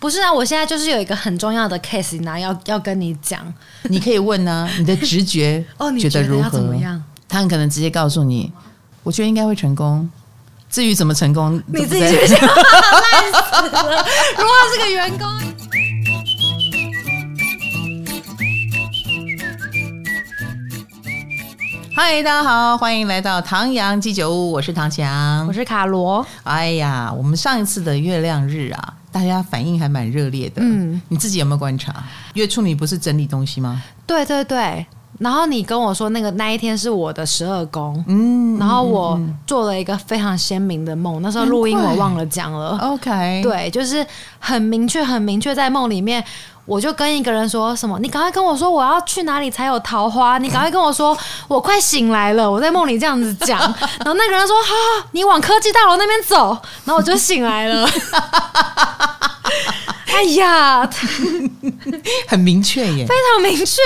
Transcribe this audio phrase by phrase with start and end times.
[0.00, 3.52] 不是啊，我现在就是有一个很重要的 case 拿要要跟你讲，
[3.84, 6.48] 你可以问呢、啊， 你的直觉哦，你觉得如何？
[6.50, 7.02] 怎么样？
[7.28, 8.52] 他很可能直接告诉你，
[9.02, 10.08] 我觉得应该会成功。
[10.70, 12.38] 至于怎么成功，你自己去想。
[12.40, 12.52] 烂
[13.32, 14.06] 死了！
[14.36, 15.26] 如果是个员工，
[21.96, 26.24] 嗨，大家好，欢迎来到唐阳鸡酒屋，我是唐强，我是卡罗。
[26.44, 28.94] 哎呀，我们上一次的月亮日啊。
[29.10, 32.04] 大家反应还蛮热烈的，嗯，你自己有没有观察？
[32.34, 33.82] 月初你不是整理东西吗？
[34.06, 34.86] 对对对，
[35.18, 44.06] 然后你跟我说那个那一天是我的十二宫，嗯，然后我做了一个非常鲜明的梦，那时候录音我忘了讲了，OK，对，就是
[44.38, 46.24] 很明确很明确，在梦里面。
[46.68, 51.16] 我就跟一个人说什么，你赶快跟我说我要去哪里才有桃花，你赶快跟我说
[51.48, 56.50] 我快醒来了，我在梦里这样子讲，然后那个人说好，你往科技大楼那边走，
[56.84, 57.88] 然后我就醒来了。
[60.04, 60.86] 哎呀，
[62.28, 63.80] 很明确耶，非常明确。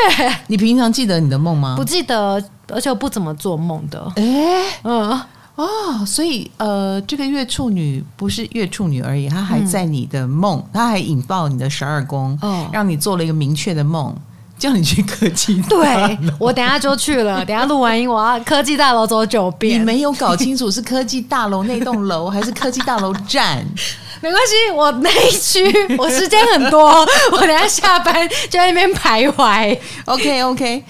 [0.48, 1.74] 你平常记得你的梦吗？
[1.77, 4.12] 不记得，而且我不怎么做梦的。
[4.17, 5.22] 哎、欸，嗯。
[5.55, 14.14] 哦，所以呃，这个月处女不是月处女而已，她还在你的梦，她、嗯、还引爆你的十二宫，哦，让你做了一个明确的梦，
[14.58, 15.83] 叫你去科技大楼。
[15.83, 19.78] 对，我等下就去了，等下录完音，我要科技大楼走九遍。
[19.78, 23.62] 你没有搞清楚是科技大楼那栋楼还是科技大楼站？
[24.23, 25.61] 没关系，我那一区
[25.98, 26.89] 我时间很多，
[27.33, 29.77] 我等下下班就在那边徘徊。
[30.05, 30.84] OK OK，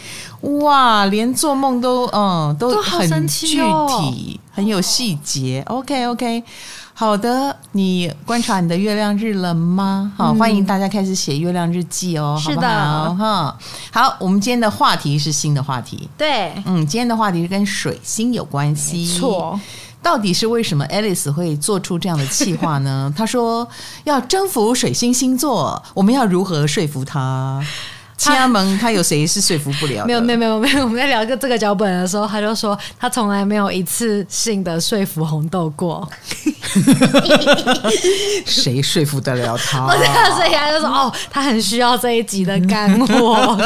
[0.61, 3.61] 哇，连做梦都嗯都很具体。
[3.61, 3.89] 哦
[4.55, 6.45] 很有细节，OK OK，
[6.93, 10.13] 好的，你观察你的月亮日了吗？
[10.15, 13.15] 好，嗯、欢迎大家开始写月亮日记哦，是的，好？
[13.15, 13.59] 哈，
[13.91, 19.59] 好，我们今天的话题是新的话题，对，嗯，今天的话题是跟水星有关系，没错，
[20.03, 23.11] 到底是为什么 Alice 会做出这样的计划呢？
[23.17, 23.67] 他说
[24.05, 27.65] 要征服水星星座，我们要如何说服他？
[28.31, 30.05] 家门，他有谁是说服不了？
[30.07, 30.85] 没有，没有，没有，没有。
[30.85, 36.09] 我们在聊个这个脚本的时候，他就说他从来没有一次性的说服红豆过。
[38.47, 39.87] 谁说服得了他？
[39.87, 43.59] 我这样所以他就说哦，他很需要这一集的干货。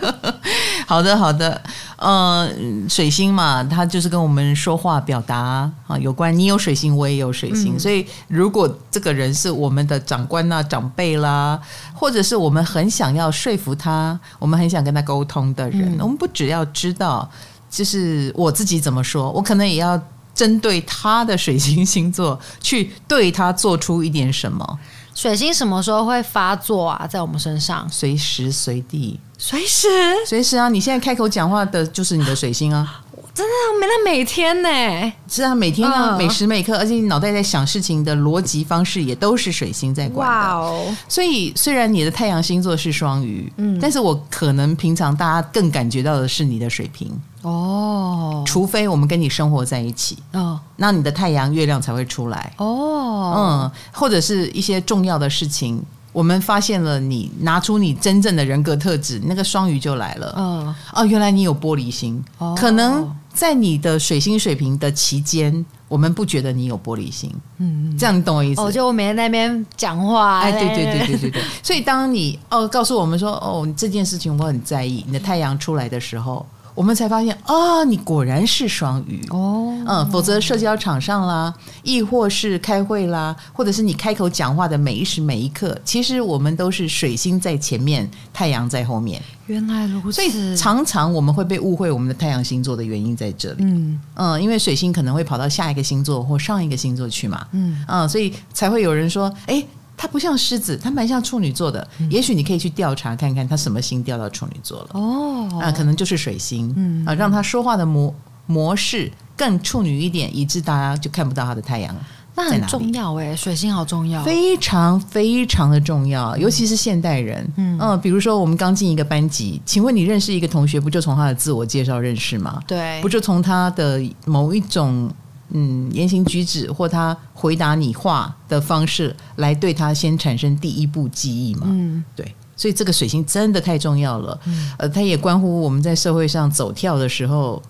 [0.86, 1.60] 好的，好的。
[1.96, 2.46] 呃，
[2.88, 6.36] 水星嘛，它就是跟我们说话表达啊有关。
[6.36, 11.58] 你有水星，我也有水星，嗯，所以如果这个人是我们的长官啊、长辈啦，
[11.94, 17.26] 或者是我们很想要说服他，我们很想跟他沟通的人，嗯，我们不只要知道，
[17.70, 19.98] 就是我自己怎么说，我可能也要
[20.34, 24.78] 针对他的水星星座去对他做出一点什么。
[25.16, 27.06] 水星什么时候会发作啊？
[27.06, 29.88] 在我们身上，随时随地，随时
[30.26, 30.68] 随时啊！
[30.68, 33.00] 你现在开口讲话的就是你的水星啊。
[33.32, 35.12] 真的没那每天呢？
[35.26, 40.34] 是啊，每天啊，每时每刻，而且你脑袋在想事情的逻辑方式也都是水星在管的。
[40.34, 40.94] 哇哦！
[41.08, 47.10] 所以虽然你的太阳星座是双鱼，嗯，但是我可能平常大家更感觉到的是你的水瓶
[47.50, 48.42] 哦。
[48.46, 53.34] 除非我们跟你生活在一起哦，那你的太阳月亮才会出来哦。
[53.36, 55.82] 嗯，或者是一些重要的事情。
[56.12, 60.32] 我们发现了你拿出你真正的人格特质，那个双鱼就来了。
[60.34, 62.24] 嗯，哦，原来你有玻璃心。
[62.38, 67.30] 哦，可能在你的水星水平的期间，我们不觉得你有玻璃心。
[67.58, 68.62] 嗯，这样你懂我意思？
[68.62, 70.40] 哦，就我每天在那边讲话。
[70.40, 71.42] 哎，对对对对对对。
[71.62, 76.46] 所以当你哦告诉我们说哦这件事情我很在意，你的太阳出来的时候。
[76.76, 89.20] 我们才发现啊、哦，你果然是双鱼哦，嗯，否则社交场上啦，亦或是开会啦，或者是你开口讲话的每一时每一刻，其实我们都是水星在前面，太阳在后面。
[89.46, 93.56] 原来如此，所以常常我们会被误会我们的太阳星座的原因在这里。
[93.60, 97.46] 嗯嗯，因为水星可能会跑到下一个星座或上一个星座去嘛。
[97.52, 99.64] 嗯嗯，所以才会有人说，哎。
[99.96, 101.88] 他不像狮子，他蛮像处女座的。
[101.98, 104.88] 嗯、也许你可以去调查看看，他什么星掉到处女座了。
[104.92, 106.72] 哦，啊，可能就是水星。
[106.76, 108.14] 嗯，啊，让他说话的模
[108.46, 111.96] 模式更处女一点，以致大家就看不到他的太阳。
[112.34, 117.50] 那很重要哎，水星好重要，非常非常的重要，尤其是现代人。
[117.56, 122.62] 嗯嗯，比如说我们刚进一个班级，请问你认识一个同学，不就从他的自我介绍认识吗？
[122.66, 125.10] 对，不就从他的某一种。
[125.50, 131.62] 嗯，言行举止或他回答你话的方式，来对他先产生第一步记忆嘛？
[131.66, 134.38] 嗯，对，所以这个水星真的太重要了。
[134.46, 137.62] 嗯，呃，它也关乎我们在社会上走跳的时候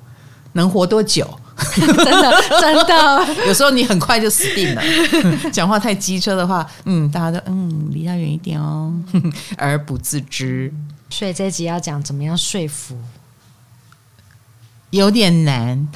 [0.53, 1.29] 能活多久。
[1.75, 4.83] 真的，真的， 有时候你很快就死定了。
[5.51, 8.93] 讲话太机车的话，嗯，大家都嗯离他远一点哦，
[9.57, 10.71] 而不自知。
[11.09, 12.95] 所以这集要讲怎么样说服，
[14.91, 15.89] 有点难。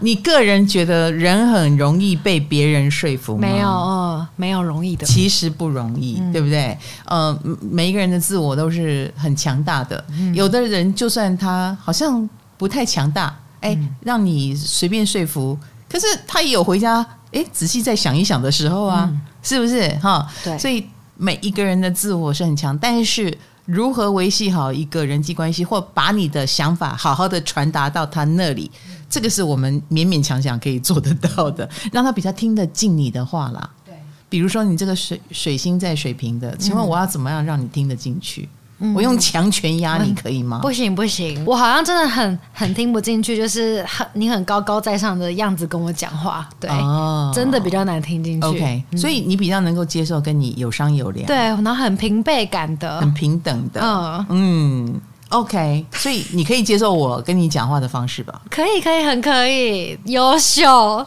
[0.00, 3.40] 你个人觉得人很容易被别人说服吗？
[3.40, 6.76] 没有，哦，没有容易的，其实不容易，嗯、对不对？
[7.04, 15.58] 呃，每一个人的自我都是很强大的，嗯、有的人就算他好像不太强大，哎，嗯、让你随便说服，
[15.88, 19.88] 可是他也有回家，哎，仔细再想一想的时候啊，嗯、是不是？
[20.02, 20.86] 哈，对，所以
[21.16, 23.36] 每一个人的自我是很强，但是。
[23.66, 28.70] 如何维系好一个人际关系，或把你的想法好好的传达到他那里，
[29.08, 33.70] 这个是我们勉勉强强可以做得到的，让他比较听得进你的话啦。
[33.84, 33.94] 对，
[34.28, 38.48] 比如说你这个水水星在水瓶的，请问我要怎么样让你听得进去？
[38.94, 40.60] 我用强权压你可以吗？
[40.62, 48.46] 不行不行，我好像真的很很听不进去，就是很你很高高在上的样子跟我讲话，对，哦、真的比较难听进去。
[48.46, 54.26] OK，、嗯、所以你比较能够接受跟你有商有量，对，然后很平辈感的，很平等的，嗯。
[54.30, 55.00] 嗯。
[55.30, 58.34] OK，所以你可以接受我跟你讲话的方式吧？
[58.50, 60.66] 可以，可以，很可以，优秀。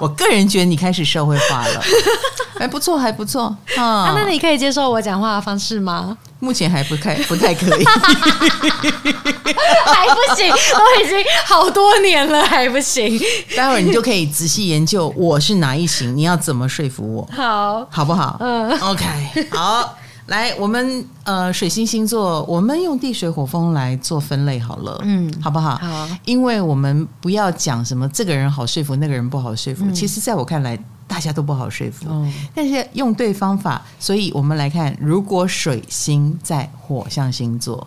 [0.00, 1.80] 我个人觉得你开始社会化了，
[2.58, 3.44] 还 不错，还不错
[3.76, 3.82] 啊。
[3.82, 6.16] 啊，那你可以接受我讲话的方式吗？
[6.40, 7.84] 目前还不太不太可以，
[9.86, 11.16] 还不行，都已经
[11.46, 13.18] 好多年了，还不行。
[13.56, 17.28] 待会儿你就可以仔细研究我是哪一型，你要怎么说服我？
[17.34, 18.36] 好，好不好？
[18.40, 19.96] 嗯，OK，好。
[20.26, 25.76] 来，我们呃，水星星座，我们用地水火风来做分类好了，嗯，好不好？
[25.76, 29.84] 好，因为我们不要讲什么这个人好说服，那个人不好说服。
[29.86, 30.76] 嗯、其实，在我看来，
[31.06, 32.06] 大家都不好说服。
[32.08, 37.86] 嗯、但是用对方法，所以我们来看，如果水星在火象星座，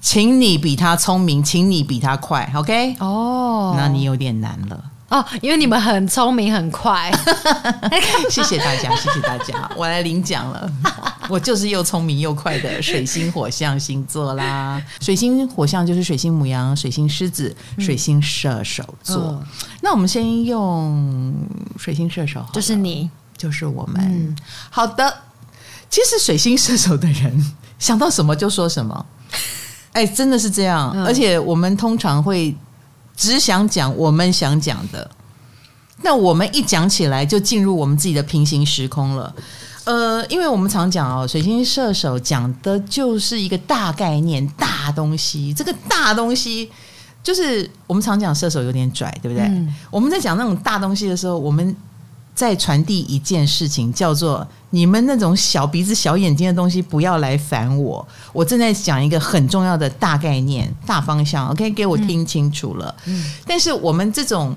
[0.00, 2.96] 请你比他聪明，请你比他快，OK？
[3.00, 4.82] 哦，那你有点难了。
[5.10, 7.10] 哦，因为你们很聪明很快，
[8.30, 10.72] 谢谢大家，谢谢大家，我来领奖了，
[11.28, 14.80] 我就是又聪明又快的水星火象星座啦。
[15.00, 19.16] 水星火象就是水星母羊、水星狮子、水星射手座。
[19.16, 19.46] 嗯、
[19.82, 21.34] 那我们先用
[21.76, 24.00] 水星射手，就是你，就是我们。
[24.00, 24.36] 嗯、
[24.70, 25.12] 好的，
[25.90, 29.06] 其实水星射手的人想到什么就说什么，
[29.90, 32.56] 哎，真的是这样，嗯、而且我们通常会。
[33.20, 35.10] 只想讲我们想讲的，
[36.02, 39.34] 那我们一讲起来就进入我们自己的平行时空了。
[39.84, 45.52] 呃，因为我们常讲哦，水星射手讲的就是一个大概念、大东西。
[45.52, 46.70] 这个大东西
[47.22, 49.46] 就是我们常讲射手有点拽，对不对？
[49.48, 51.76] 嗯、我们在讲那种大东西的时候，我们。
[52.40, 58.08] 在传递一件事情，叫做你们那种小鼻子小眼睛的东西不要来烦我。
[58.32, 62.96] 我正在讲一个很重要的大概念、大方向，OK，给我听清楚了。
[63.04, 64.56] 嗯，嗯，但是我们这种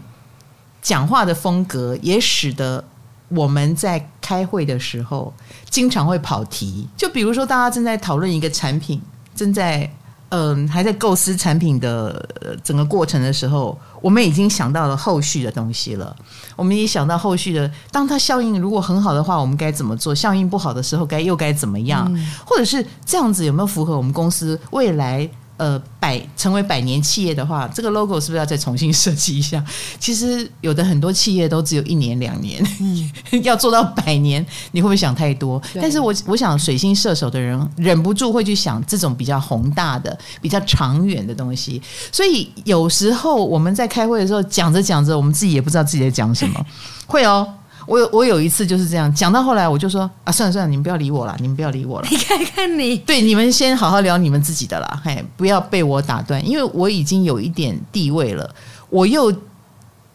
[0.82, 2.82] 讲话的风格，也使得
[3.28, 5.34] 我们在开会的时候
[5.70, 6.88] 经常会跑题。
[6.96, 9.02] 就比如说，大家正在讨论一个产品，
[9.36, 9.94] 正在。
[10.36, 12.28] 嗯，还在构思产品的
[12.64, 16.16] 整个过程的时候，我们已经想到了后续的东西了。
[16.56, 20.16] 我们也想到后续的，当它效应如果很好的话，我们该怎么做？
[20.16, 22.12] 效应不好的时候，该又该怎么样？
[22.16, 25.30] 嗯、或者是这样子有没有符合我们公司未来？
[25.64, 29.64] 呃，百成为百年企业的话，这个 logo 是不是要再重新设计一下？
[29.98, 33.10] 其实有的很多企业都只有一年两年，嗯、
[33.44, 35.62] 要做到百年，你会不会想太多？
[35.76, 41.82] 但是我我想，水星射手的人忍不住会去想这种比较宏大的、比较长远的东西。
[42.12, 46.66] 所以有时候我们在开会的时候，讲着讲着，我们自己也不知道自己在讲什么，
[47.08, 47.48] 会哦。
[47.86, 52.08] 我有我有一次就是这样讲到后来，我就说啊，算了算了，你们不要理我了，你们不要理我了。
[52.10, 58.50] 你看看你，对，你们先好好聊你们自己的啦，嘿，不要被我打断，因为我已经有一点地位了，
[58.90, 59.34] 我又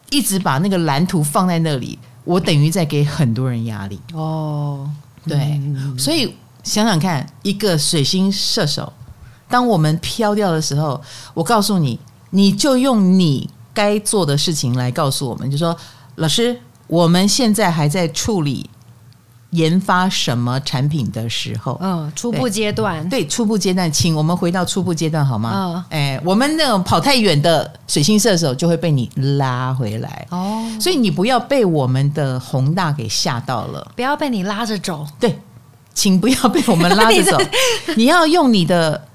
[0.09, 4.89] 一直把那个蓝图放在那里，我等于在给很多人压力哦。
[5.27, 8.91] 对，嗯、所以想想看，一个水星射手，
[9.47, 10.99] 当我们飘掉的时候，
[11.33, 11.99] 我告诉你，
[12.31, 15.77] 你就用你该做的事情来告诉我们，就说
[16.15, 16.59] 老师。
[16.89, 18.69] 我们现在还在处理
[19.51, 25.51] 研发什么产品的时候，嗯，初步阶段，对，初步阶段，请我们回到初步阶段好吗？
[25.53, 30.27] 嗯，哎，我们那种跑太远的水星射手就会被你拉回来。
[30.31, 35.39] 哦，所以你不要被我们的宏大给吓到了，不要被你拉着走，对，
[35.93, 37.37] 请不要被我们拉着走，
[37.95, 39.08] 你要用你的。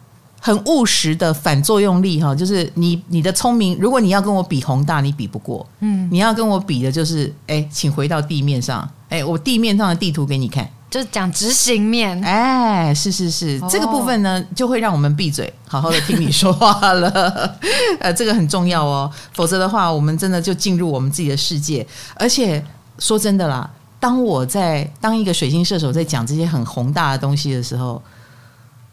[0.46, 5.66] 很务实的反作用力哈，就是你你的聪明，如果你要跟我比宏大，你比不过。
[5.80, 12.20] 嗯，你要跟我比的就是，哎，请回到地面上，哎，我地面上的地图给你看，就是讲执行面。
[12.20, 17.56] 哎，是是是，哦、这个部分呢，就会让我们闭嘴，好好的听你说话了。
[18.00, 21.86] 呃，这个很重要哦，否则的话，我们真的就进入我们自己的世界。
[22.16, 22.62] 而且
[22.98, 28.02] 说真的啦，当我在当一个水星射手在讲这些很宏大的东西的时候，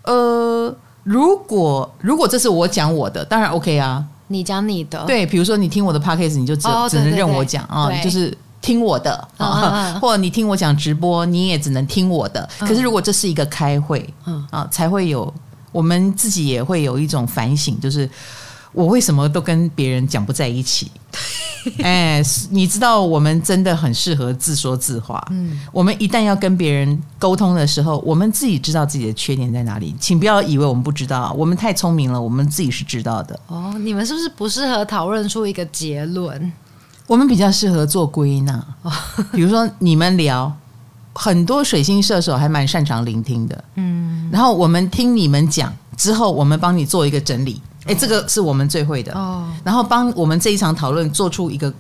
[0.04, 0.74] 呃。
[1.04, 5.04] 如果如果这是我讲我的，当然 OK 啊，你讲你的。
[5.06, 12.48] 对，比如说你听我的 podcast，你就只、哦、只能认我讲啊，就是听我的啊， 或者你听我讲直播，你也只能听我的。
[12.60, 15.34] 嗯、可是如果这是一个开会，嗯啊，才会有
[15.72, 18.10] 我们自己也会有一种反省，就是。
[18.74, 20.90] 我为什么都跟别人讲不在一起？
[21.84, 25.24] 哎，你知道我们真的很适合自说自话。
[25.30, 33.40] 嗯，我们一旦要跟别人沟通的时候，我们自己知道自己的缺点在哪里，请不要以为我们不知道，我们太聪明了，我们自己是知道的。
[33.48, 36.52] 哦，你们是不是不适合讨论出一个结论？
[37.06, 38.54] 我们比较适合做归纳。
[38.82, 38.92] 哦，
[39.34, 40.52] 比如说你们聊，
[41.14, 43.64] 很多水星射手还蛮擅长聆听的。
[43.76, 47.62] 嗯，然后我们听你们讲之后，我们帮你做一个整理。
[47.86, 49.48] 哎，这个是我们最会的哦。
[49.64, 51.74] 然后帮我们这一场讨论做出一个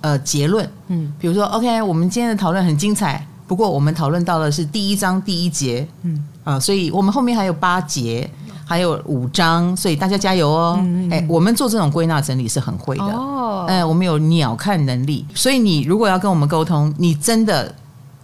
[0.00, 0.68] 呃结论。
[0.88, 3.26] 嗯，比如说，OK，我们今天的讨论很精彩。
[3.46, 5.86] 不过我们讨论到的是第一章第一节。
[6.02, 8.30] 嗯啊，所以我们后面还有八节，
[8.64, 10.82] 还有五章，所以大家加油哦。
[11.10, 13.66] 哎，我们做这种归纳整理是很会的哦。
[13.68, 17.74] 哎，我们有鸟瞰能力，所以你如果要跟我们沟通，你真的，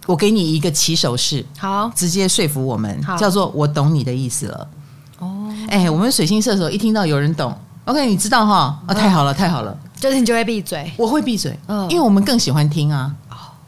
[0.07, 4.67] 我给你一个起手式，好，直接说服我们，叫做我懂你的意思了。
[5.67, 7.53] 哎、欸，我们水星射手一听到有人懂
[7.85, 8.79] ，OK，你知道哈？
[8.87, 13.11] 啊，太好了，太好了，就是你就会闭嘴，我会闭嘴，嗯，因为我们更喜欢听啊。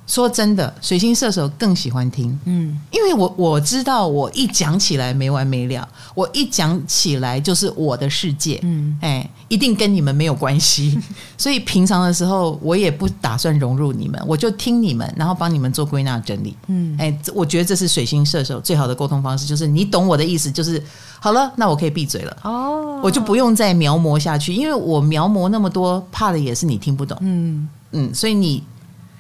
[0.07, 5.85] 说真的，水星射手更喜欢听，嗯，因为我我知道，我一讲起来没完没了，
[6.15, 10.97] 我一讲起来就是我的世界，嗯，哎，一定跟你们没有关系，
[11.37, 20.81] 所以平常的时候我也不打算融入你们，我就听你们，然后帮你们做归纳整理，嗯，哎，我觉得这是水星射手最好的沟通方式，就是你懂我的意思，就是
[21.19, 27.67] 好了，那我可以闭嘴了，哦，我就不用再描摹下去，因为我描摹那么多，怕的也是你听不懂，嗯。
[27.91, 28.63] 嗯，所以你。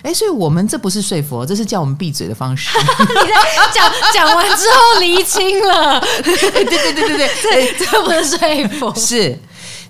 [0.07, 2.69] 哎，所以我们这不是说服，这是叫我们闭嘴的方式。
[2.79, 8.95] 你在讲讲完之后厘清了，对对对对对， 这这不是说服。
[8.97, 9.37] 是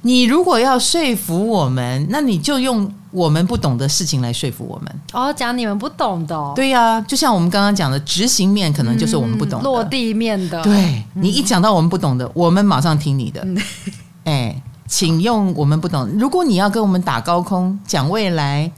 [0.01, 5.01] 你如果要说服我们，那你就用我们不懂的事情来说服我们。
[5.13, 6.53] 哦，讲你们不懂的哦。
[6.55, 10.63] 对呀，就像我们刚刚讲的，执行面可能就是我们不懂的，落地面的。
[10.63, 13.45] 对，你一讲到我们不懂的，我们马上听你的。
[14.23, 16.09] 哎，请用我们不懂。
[16.17, 18.71] 如果你要跟我们打高空，讲未来，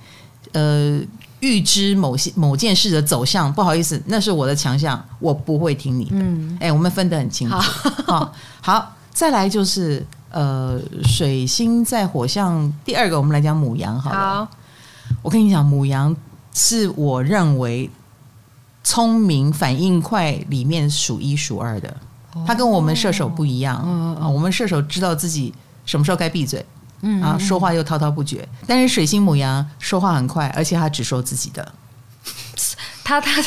[0.51, 0.99] 呃。
[1.41, 6.11] 预知某些某件事的走向，不好意思，那是我的强项，我不会听你的。
[6.13, 7.55] 嗯，哎，我们分得很清楚。
[7.55, 14.17] 好，好，再来就是呃，水星在火象第二个，我们来讲母羊好了。
[14.17, 14.47] 好，
[15.21, 16.15] 我跟你讲，母羊
[16.53, 17.89] 是我认为
[18.83, 21.95] 聪明、反应快里面数一数二的。
[22.45, 24.23] 它跟我们射手不一样。
[24.33, 25.53] 我们射手知道自己
[25.85, 26.63] 什么时候该闭嘴。
[27.01, 31.73] 嗯啊，说话又滔滔不绝，但是水星母羊说话很快，而且他只说自己的。
[33.03, 33.41] 他他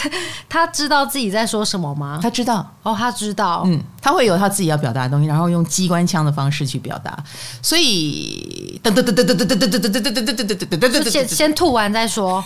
[0.48, 2.18] 他知道自己在说什么吗？
[2.20, 7.16] 他知道哦，他知道，嗯，他会有他自己要表达的东西，然后用机关枪的方式去表达。
[7.62, 12.44] 所以，噔噔噔噔噔噔噔噔噔噔噔噔噔噔噔噔噔，先先吐完再说。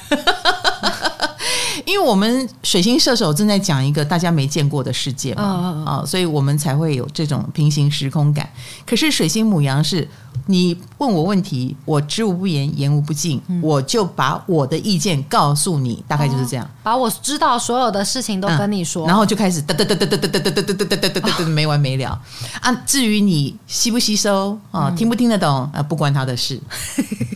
[1.85, 8.49] 因为我们水星射手正在讲一个大家没见过的世界嘛，啊，所以我们才会有这种平行时空感。
[8.87, 10.09] 可是水星母羊是。
[10.49, 16.65] 你问我问题，我知无不言，言无不尽，嗯、我就把我的意见告诉你，大概就是这样。
[16.65, 22.11] 哦、把我知道所有的事情都跟你说，嗯、然后就开始哒哒哒哒哒哒哒哒哒哒哒哒哒没完没了
[22.61, 22.73] 啊！
[22.87, 26.61] 至于你吸不吸收啊，听不听得懂啊，不关他的事。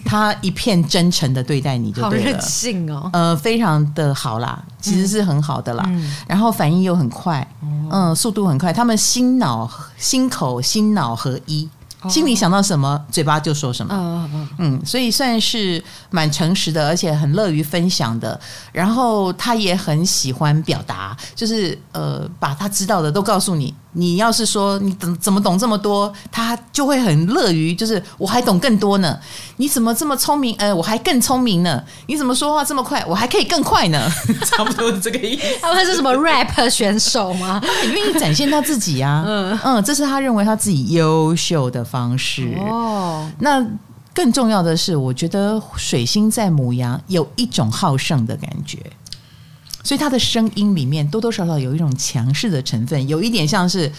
[0.05, 5.85] 他一片真诚的对待你就对了，好任性哦，呃，非常的好啦，其实是很好的啦。
[5.89, 7.47] 嗯、然后反应又很快，
[7.91, 11.69] 嗯，速度很快，他们心脑、心口、心脑合一。
[12.09, 14.27] 心里想到什么，嘴巴就说什么。
[14.57, 18.41] 嗯，所以算是蛮诚实的，而且很乐于分享的。
[18.73, 23.75] 然后他也很喜欢表达，就是呃，把他知道的都告诉你。
[23.93, 29.19] 你要是说你怎怎么懂这么多，他就会很乐于，就是我还懂更多呢。
[29.57, 30.55] 你怎么这么聪明？
[30.59, 31.83] 呃，我还更聪明呢。
[32.07, 33.05] 你怎么说话这么快？
[33.07, 34.11] 我还可以更快呢。
[34.45, 35.45] 差不多是这个意思。
[35.61, 37.61] 他们是什么 rap 选手吗？
[37.63, 39.25] 他很愿意展现他自己啊。
[39.29, 42.57] 嗯嗯，这是他认为他自己优秀的方式。
[42.69, 43.65] 哦，那
[44.15, 48.79] 更重要的是，我觉得水星在母羊有一种好胜的感觉。
[49.83, 53.91] 所以他的声音里面多多少少有一种强势的成分，有一点像是，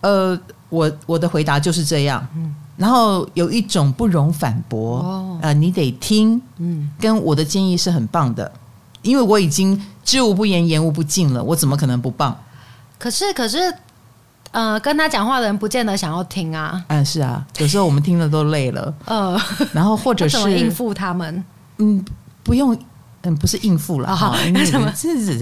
[0.00, 0.38] 呃，
[0.70, 8.50] 我我的回答就是这样，嗯，然后有一种不容反驳，哦，呃，你得听，嗯，跟我的建议是很棒的，
[9.02, 12.34] 因为我已经知无不言，言无不尽了，我怎么可能不棒？
[12.98, 13.58] 可是可是，
[14.52, 19.38] 呃，跟他讲话的人不见得想要听啊，嗯，是啊，有时候我们听了都累了， 呃，
[19.72, 21.44] 然后或者 是应付他们，
[21.76, 22.02] 嗯，
[22.42, 22.76] 不用。
[23.22, 24.90] 嗯，不是应付了哈，那 什么？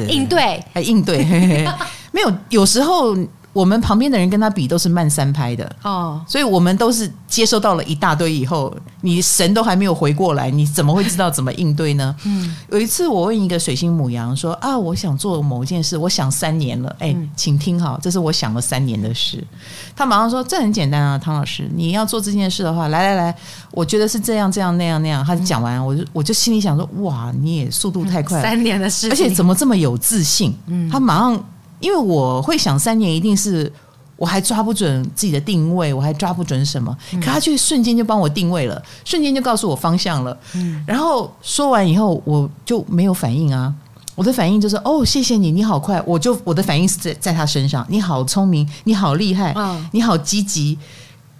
[0.08, 1.24] 应对，还应对，
[2.12, 2.32] 没有。
[2.50, 3.16] 有时候
[3.58, 12.16] 我我们旁边的人跟他比都是慢三拍的哦，所以我们都是接收到了一大堆以后，你神都还没有回过来，你怎么会知道怎么应对呢？
[12.24, 19.46] 嗯，有一次我问一个水星母羊说啊，我想做某件事，我想三年了，哎，请听好，这是我想了三年的事。
[19.94, 23.36] 他马上说这很简单啊，汤老师，你要做这件事的话，来来来，
[23.70, 25.22] 我觉得是这样这样那样那样。
[25.22, 30.56] 他讲完，我就我就心里想说，哇，你也速度太快了， 三年的事，而且怎么这么有自信？
[30.68, 31.44] 嗯，他马上。
[31.80, 33.72] 因为我会想三年，一定是
[34.16, 40.36] 我还抓不准自己的定位，我还抓不准什么，可他却瞬间就帮我定位了，瞬间就告诉我方向了。
[40.54, 43.72] 嗯，然后说完以后，我就没有反应啊，
[44.14, 49.54] 我的反应就是哦，谢谢你，你好快，我就我的反应是在在他身上，你好聪明，你好厉害，
[49.92, 50.76] 你好积极。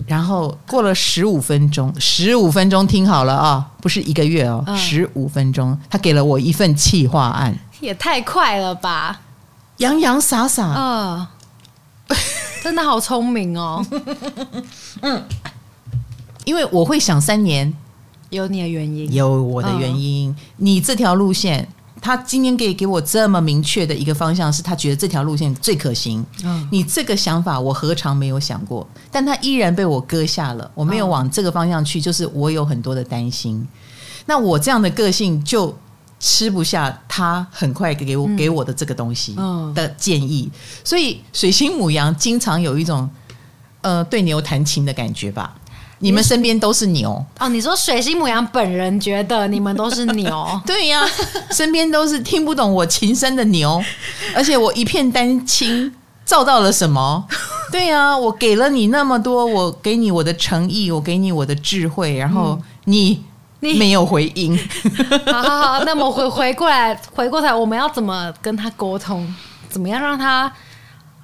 [0.07, 9.21] 然后过了十五分钟，十五分钟听好了啊，不是一个月哦，十五分钟，他给了我一份企划案，也太快了吧！
[9.79, 11.27] 洋洋洒洒，嗯，
[12.63, 13.85] 真的好聪明哦。
[15.03, 15.25] 嗯，
[16.45, 17.73] 因为我会想三年，
[18.31, 20.35] 有你的原因，有我的原因。
[20.57, 21.69] 你这条路线，
[22.01, 26.27] 他今天给给我这么明确的一个方向，是他觉得这条路线最可行。
[26.43, 28.85] 嗯，你这个想法我何尝没有想过？
[29.13, 33.65] 但他依然被我搁下了，我没有往这个方向去，就是我有很多的担心。
[34.27, 35.73] 那我这样的个性就。
[36.21, 39.37] 吃不下他很快给我给我的这个东西
[39.75, 40.51] 的建议，
[40.83, 43.09] 所以水星母羊经常有一种
[43.83, 45.55] 呃对牛弹琴的感觉吧。
[46.01, 47.49] 你们身边都是牛哦？
[47.49, 50.47] 你说水星母羊本人觉得你们都是牛？
[50.65, 51.11] 对呀、啊，
[51.51, 53.83] 身边都是听不懂我琴声的牛，
[54.35, 55.93] 而且我一片丹青
[56.25, 57.27] 照到了什么？
[57.73, 63.23] 对呀、啊，我给了你那么多，我给你我的诚意，我给你我的智慧，然后你。
[63.61, 64.59] 你没有回音，
[65.27, 69.27] 好好好，那么回回过来，回过头来，我们要怎么跟他沟通？
[69.69, 70.51] 怎么样让他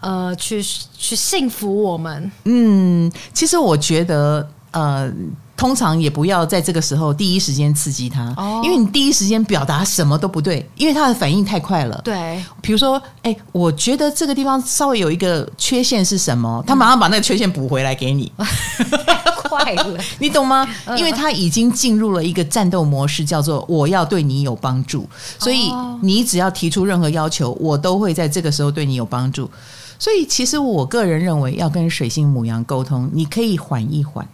[0.00, 2.30] 呃去去幸福我们？
[2.44, 5.12] 嗯，其实我觉得呃。
[5.56, 12.00] 通常也不要在这个时候第一时间刺激他，哦，因为你第一时间表达什么都不对，因为他的反应太快了。
[12.04, 16.62] 对，比如说，哎，我觉得这个地方稍微有一个缺陷是什么？
[16.66, 20.69] 他马上把那个缺陷补回来给你， 太快了， 你懂吗？
[20.97, 25.71] 因为他已经进入了一个战斗模式，叫做我要对你有帮助，所以
[26.02, 29.49] 你只要提出任何要求，我都会在这个时候对你有帮助。
[29.97, 34.26] 所以，其实我个人认为，要跟水星母羊沟通，你可以缓一缓。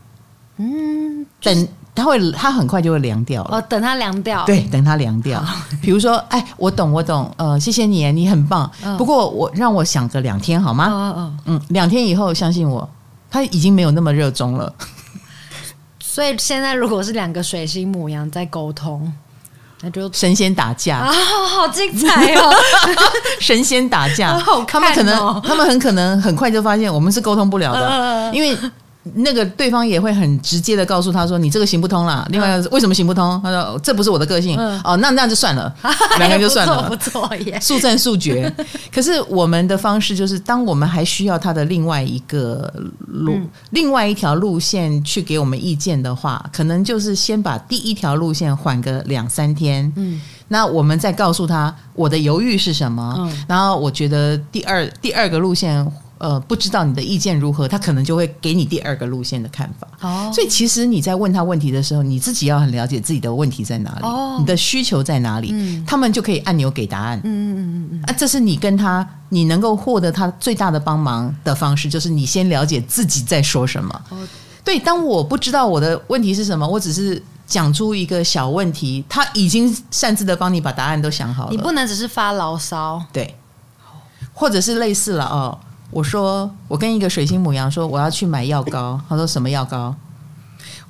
[0.63, 3.57] 嗯，等它会，它很快就会凉掉了。
[3.57, 4.45] 哦，等它凉掉。
[4.45, 5.43] 对，等它凉掉。
[5.81, 7.33] 比如说，哎，我懂，我懂。
[7.39, 8.71] 呃，谢谢你，你很棒。
[8.99, 10.87] 不过我让我想个两天好吗？
[10.91, 12.87] 嗯嗯嗯，两天以后，相信我，
[13.31, 14.71] 他已经没有那么热衷了。
[15.99, 19.11] 所以现在如果是两个水星母羊在沟通，
[19.81, 21.11] 那就神仙打架啊，
[21.49, 22.53] 好精彩哦！
[23.41, 28.55] 神仙打架，他们可能，他们很可能很快就发现我们是沟通不了的，因为。
[29.15, 33.41] 那个对方也会很直接的告诉他说：“你这个行不通啦。”另外为什么行不通？
[33.43, 34.57] 他说：“这不是我的个性。
[34.59, 35.75] 嗯”哦，那那就算了，
[36.19, 38.53] 两个人就算了，不错，不错耶，速战速决。
[38.93, 42.73] 可是我们的方式就是，当我们还需要他的另外一个
[43.09, 49.93] 路、嗯、另外一条路线去给我们意见的话，可能就是先把第一条路线缓个两三天。
[49.97, 53.15] 嗯，那我们再告诉他我的犹豫是什么。
[53.19, 55.87] 嗯，然后我觉得第二第二个路线。
[56.21, 59.89] 呃，不知道你的意见如何，他可能就会给你第二个路线的看法。
[60.03, 67.19] 哦，所以其实你在问他问题的时候，你自己要很了解自己的问题在哪里，哦，你的需求在哪里，嗯，他们就可以按钮给答案。
[67.25, 74.03] 嗯嗯嗯嗯，啊，这是你跟他，你能够获得他最大的帮忙的方式，就是你先了解自己在说什么。
[74.11, 74.19] 哦，
[74.63, 81.51] 对，当我不知道我的问题是什么，我只是讲出一个小问题，他已经擅自的帮你把答案都想好了。
[81.51, 83.35] 你不能只是发牢骚，对，
[84.35, 85.59] 或者是类似了哦。
[85.91, 89.01] 我说，我跟一个水星母羊说，我要去买药膏。
[89.09, 89.95] 他说什么药膏？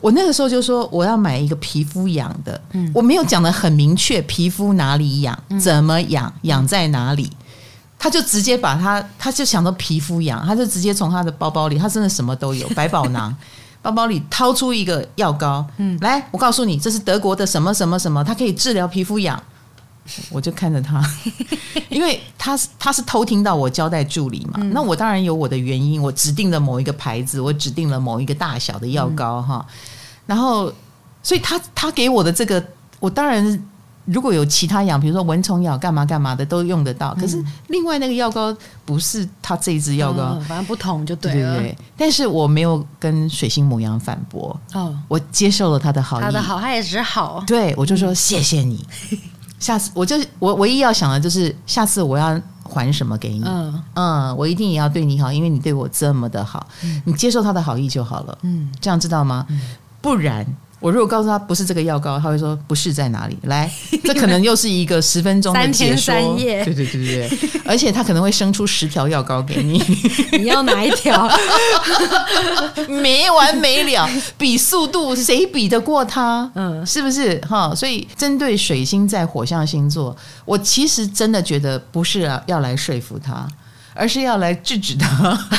[0.01, 2.61] 我那个时候就说我要买一个皮肤痒的。
[2.73, 7.31] 嗯，我没有讲的很明确，皮肤哪里痒，怎么痒，痒在哪里？
[7.99, 13.35] 他就直接把他，他就想到皮肤痒，他就直接从他的包包里，他真的什么都有， 百宝囊，
[13.83, 15.67] 包包里掏出一个药膏。
[15.77, 19.43] 嗯，来，我告诉你，这是德国的什么什么什么，它可以治疗皮肤痒。
[20.31, 21.01] 我就看着他，
[21.89, 29.75] 因为他是他是偷听到我交代助理嘛，嗯、那我当然有我的原因，我指定了某一个牌子，我指定了某一个大小的药膏哈，嗯、
[30.27, 30.73] 然后
[31.23, 32.65] 所以他他给我的这个，
[32.99, 33.63] 我当然
[34.07, 41.55] 如果有其他养，比如说蚊虫咬干嘛干嘛的都用得到，可是另外那个药膏不是他这一支药膏，嗯，反正不同就对了。
[41.55, 48.85] 对对对，但是我没有跟水星母羊反驳，哦，我接受了他的好意，他的好，他也只好，对我就说谢谢你。
[49.61, 53.45] 下次我就我唯一要想的就是下次我要还什么给你？
[53.95, 56.67] 嗯，我一定也要对你好，因为你对我这么的好，
[57.05, 58.39] 你接受他的好意就好了。
[58.43, 59.47] 嗯，这样知道吗？
[60.01, 60.45] 不然。
[60.81, 63.37] 我如果告诉他不是这个药膏，他会说不是在哪里？
[63.43, 63.71] 来，
[64.03, 65.97] 这可能又是一个十分钟的解说。
[65.97, 66.65] 三天三夜。
[66.65, 69.83] 对对对对对，而且他可能会生出十条药膏给你。
[70.41, 71.31] 你要哪一条？
[72.89, 76.51] 没完没了，比速度谁比得过他？
[76.55, 77.37] 嗯，是不是？
[77.41, 83.47] 哈，所以针对水星在火象星座，我其实真的觉得不是啊，要来说服他。
[84.01, 85.07] 而是要来制止他，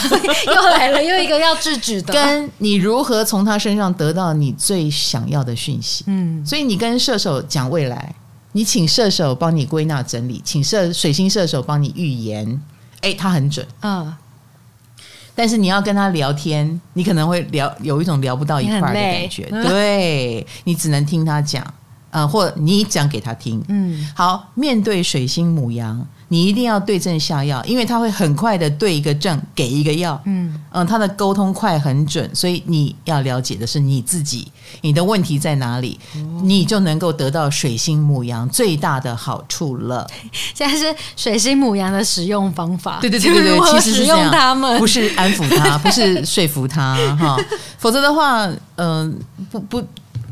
[0.47, 2.12] 又来了，又一个要制止的。
[2.12, 6.04] 跟你如何从他身上得到你最想要的讯息？
[6.08, 8.15] 嗯，所以你跟射手讲未来，
[8.54, 12.60] 你请射手帮你归纳整理，请射水星射手帮你预言，
[13.01, 14.12] 哎，他很准，嗯。
[15.36, 21.63] 但是你要跟他聊天，你可能会聊有一种聊不到一块的感觉，对，你只能听他讲，
[22.10, 23.63] 呃，或你讲给他听。
[23.69, 26.04] 嗯，好，面对水星母羊。
[26.31, 30.17] 你一定要对症下药，因为他会很快的对一个症给一个药。
[30.23, 40.07] 嗯嗯，他的沟通快很准，所以你要了解的是你自己，你的问题在哪里，哦、你就能够得到水星母羊最大的好处了。
[40.55, 47.37] 现在是水星母羊的使用方法，对对对对对，其实是用他们，不是安抚他， 不是说服他哈，
[47.77, 49.13] 否则的话，嗯、呃，
[49.51, 49.83] 不不，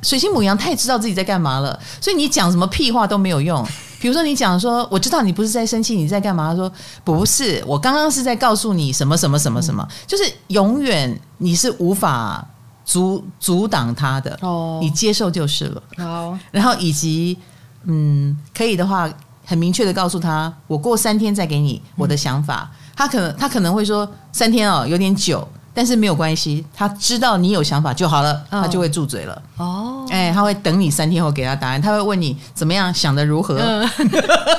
[0.01, 3.67] 水星母羊太知道自己在干嘛了，所以你讲什么屁话都没有用。
[3.99, 6.49] 比如说，你讲说，我知道你不是在生气，你在干嘛？
[6.49, 6.71] 他说
[7.03, 12.47] 不是，我刚刚是在告诉你什么什么什么什么，嗯、就是永远你是无法
[12.85, 15.83] 阻阻挡他的哦，你接受就是了。
[15.97, 17.38] 好，然后以及
[17.83, 19.12] 嗯，可以的话，
[19.45, 22.69] 很明确的告诉他，我过三天再给你我的想法。
[22.71, 25.47] 嗯、他可能他可能会说三天哦，有点久。
[25.73, 29.41] 但是没有关系，他知道你有想法就好了，哦、他就会住嘴了。
[29.58, 33.58] 哦，哎，他会等你三天后给他答案，他会问你怎么样，想的如何？
[33.58, 33.89] 嗯、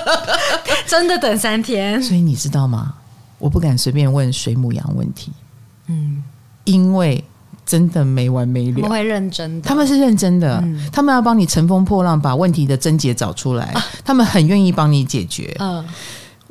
[0.87, 2.03] 真的等三天？
[2.03, 2.95] 所以你知道吗？
[3.39, 5.33] 我不敢随便问水母羊问题，
[5.87, 6.23] 嗯，
[6.65, 7.23] 因为
[7.65, 8.77] 真的没完没了。
[8.77, 15.57] 他们会认真的，他们是认真的，嗯、他们要帮你乘风破浪，把问题的症结找出来，啊、他们很愿意帮你解决。
[15.59, 15.85] 嗯。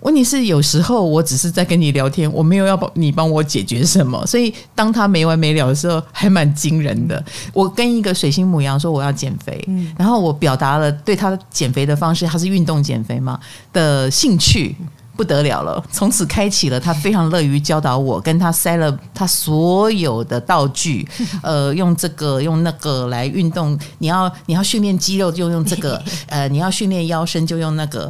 [0.01, 7.23] 问题是，有时候我只是在跟你聊天，我没有要帮你帮我解决什么，所以当他没完没了的时候，还蛮惊人的。
[7.53, 13.39] 我跟一个水星母羊说我要减肥，嗯、然后我表达了对他减肥的方式，他是运动减肥嘛
[13.73, 14.73] 的兴趣
[15.17, 21.05] 不得了了，从此开启了他非常乐于教导我，跟他塞了他所有的道具，
[21.43, 28.09] 呃，用这个用那个来运动，你要你要训练肌肉就用这个， 呃，你要训练腰身就用那个。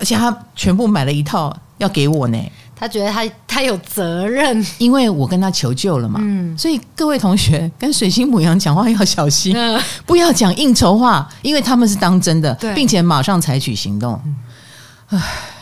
[0.00, 2.38] 而且他全部买了一套要给我呢，
[2.74, 6.18] 他觉得他他有责任，因为我跟他求救了嘛。
[6.22, 14.20] 嗯，所以各位同学跟水星母羊讲话要小心，嗯、不要讲应酬话，因为他们是当真的，并且马上采取行动。
[15.08, 15.20] 唉、嗯。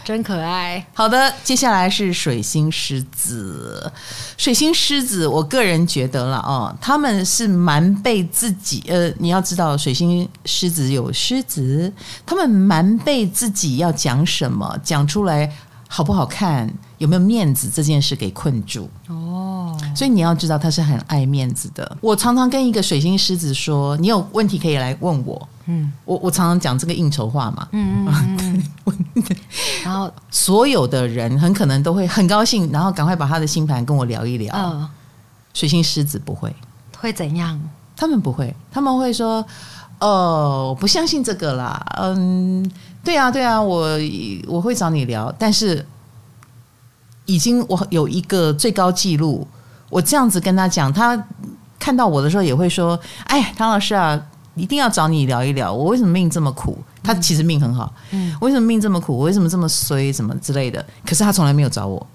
[0.08, 0.82] 真可爱。
[0.94, 3.92] 好的，接下来是水星狮子。
[4.38, 11.92] 水星狮子，我个人觉得了哦，他们是蛮被自己呃，你要知道，水星狮子有狮子，
[12.24, 15.52] 他们蛮被自己要讲什么讲出来
[15.86, 19.78] 好不好看，有没有面子这件事给困住哦。
[19.94, 21.98] 所以你要知道，他是很爱面子的。
[22.00, 29.24] 我常常跟一个水星狮子说：“你有问题可以来问我。”嗯，我我常常讲这个应酬话嘛，嗯嗯嗯，
[29.84, 34.54] 然后所有的人很可能都会很高兴，然后赶快把他的星盘跟我聊一聊。
[34.56, 34.88] 嗯，
[35.52, 36.54] 水星狮子不会，
[36.98, 37.60] 会怎样？
[37.94, 39.44] 他们不会，他们会说
[40.00, 42.64] ：“哦，我不相信这个啦。”嗯，
[43.04, 43.86] 对啊，对啊，我
[44.46, 45.84] 我会找你聊，但是
[47.26, 49.46] 已经我有一个最高纪录，
[49.90, 51.22] 我这样子跟他讲，他
[51.78, 54.18] 看到我的时候也会说：“哎，唐老师啊。”
[54.58, 56.76] 一定要找你聊一聊，我为什么命这么苦？
[57.02, 59.16] 他其实命很好，嗯，为什么命这么苦？
[59.16, 60.12] 我为什么这么衰？
[60.12, 60.84] 什么之类的？
[61.06, 62.06] 可是他从来没有找我，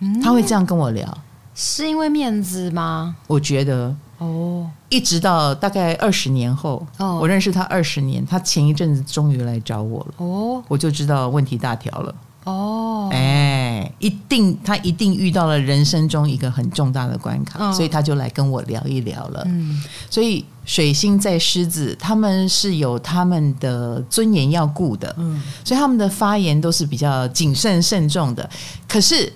[0.00, 1.18] 嗯，他会这样跟我聊，
[1.54, 3.14] 是因为面子吗？
[3.26, 12.14] 我觉得哦，一直到大概二十年后，哦，我认识他二十年，他前一阵子终于来找我了，哦，我就知道问题大条了。
[12.44, 19.44] 哦，哎，一定他一定遇到了人生中一个很重大的关卡，哦、所以他就来跟我聊一聊了。
[19.46, 28.50] 嗯，所以水星在狮子，他们是有他们的尊严要顾的，嗯，所以他们的发言都是比较谨慎慎重的。
[28.88, 29.32] 可是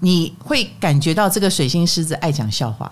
[0.00, 2.90] 你会感觉到这个水星狮子爱讲笑话，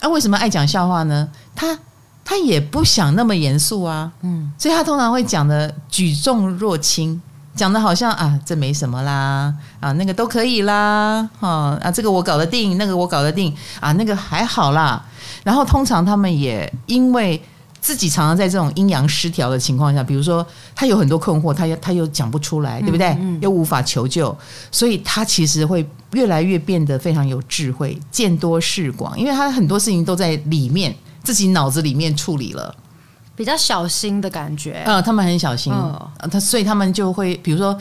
[0.00, 1.26] 啊，为什么爱讲笑话呢？
[1.56, 1.78] 他
[2.22, 7.18] 他也不想那么严肃啊，嗯，所以他通常会讲的举重若轻。
[7.54, 15.04] 讲的好像啊，这没什么啦，啊，那个都可以啦，哈啊，这个我搞得定，那个我搞得定，啊，那个还好啦。
[15.42, 17.40] 然后通常他们也因为
[17.80, 23.08] 自己常常在这种阴阳失调的情况下，比如说他有很多困惑，他又他又讲不出来，对不对？
[23.08, 24.36] 嗯嗯、又无法求救，
[24.72, 32.74] 所以他其实会越来越变得非常有智慧，见多识广，因为他很多事情都在里面自己脑子里面处理了，
[33.36, 34.82] 比较小心的感觉。
[34.86, 37.76] 嗯，他们很小心，他、哦、所以他们就会比如说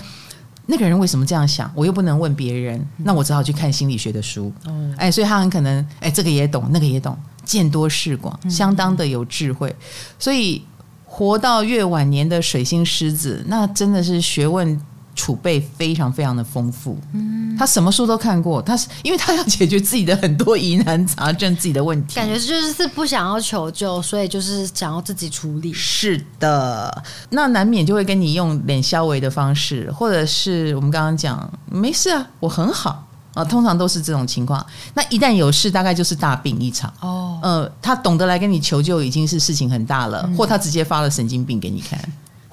[0.65, 4.51] 那个人为什么这样想，我又不能问别人，那我只好去看心理学的书。
[4.65, 7.17] 嗯，哎，所以他很可能哎这个也懂，那个也懂。
[7.43, 9.83] 见多识广，相当的有智慧，嗯、
[10.17, 10.63] 所以
[11.03, 14.79] 活到越晚年的水星狮子，那真的是学问
[15.15, 16.97] 储备非常非常的丰富。
[17.13, 25.71] 嗯，他什么书都看过，他是因为他要解决自己的很多疑难杂症、自己的问题，感觉就是是不想要求救，所以就是想要自己处理。
[25.73, 33.07] 是的，那难免就会跟你用脸消维的方式，或者是我们刚刚讲没事啊，我很好。
[33.33, 34.63] 啊，通常都是这种情况。
[34.93, 36.93] 那一旦有事，大概就是大病一场。
[36.99, 40.23] 哦，呃，他懂得来跟你求救，已经是事情很大了。
[40.27, 41.99] 嗯、或他直接发了神经病给你看，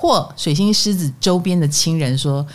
[0.01, 2.47] 或水星狮子周边的亲人说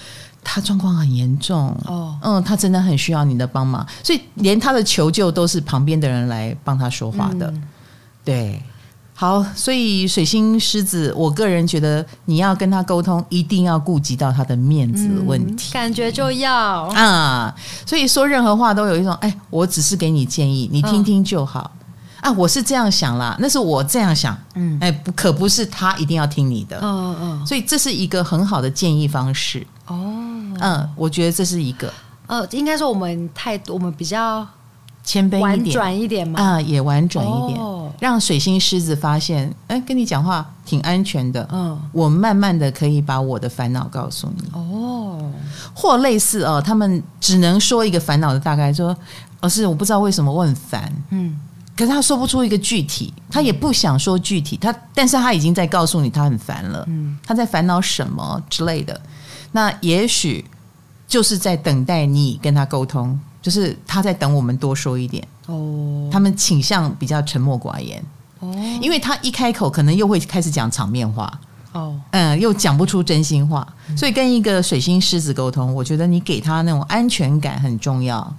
[0.43, 1.67] 他状况很严重。
[1.85, 7.47] 哦，嗯，他真的很需要你的帮忙，所以连他的求救都是旁边的人来帮他说话的。
[7.51, 7.63] 嗯、
[8.23, 8.61] 对。
[9.17, 16.53] 好，所以水星狮子，我个人觉得你要跟他沟通，一定要顾及到他的面子问题，嗯、感觉就要
[16.89, 17.55] 啊。
[17.85, 21.84] 所以说任何话都有一种，哎，我只是给你建议，你听听就好、嗯、
[22.25, 22.31] 啊。
[22.33, 27.45] 我是这样想啦，那是我这样想，嗯，哎，不可不是他一定要听你的，嗯嗯。
[27.45, 29.65] 所以这是一个很好的建议方式。
[29.87, 29.95] 哦，
[30.59, 31.93] 嗯，我觉得这是一个，
[32.27, 34.45] 呃，应该说我们太我们比较。
[35.07, 45.31] 谦卑婉转一点嘛，啊，也婉转一点，哦、让水星狮子发现，哎，跟你讲话挺安全的，嗯，我慢慢的可以把我的烦恼告诉你，哦，
[45.75, 48.97] 或类似哦，他们只能说一个烦恼的大概，说，
[49.41, 51.37] 老师，我不知道为什么我很烦，嗯，
[51.75, 59.01] 可是他说不出一个具体，他也不想说具体，他，但是他已经在告诉你他很烦了，嗯，他在烦恼什么之类的，
[59.51, 60.45] 那也许
[61.07, 63.19] 就是在等待你跟他沟通。
[63.41, 68.03] 就是他在等我们多说一点哦，他们倾向比较沉默寡言。
[68.39, 71.31] 哦，因为他一开口可能又会开始讲场面话
[71.71, 78.35] 哦，嗯，又讲不出真心话，所以跟一个水星狮子沟通，我觉得你给他那种安全感很重要。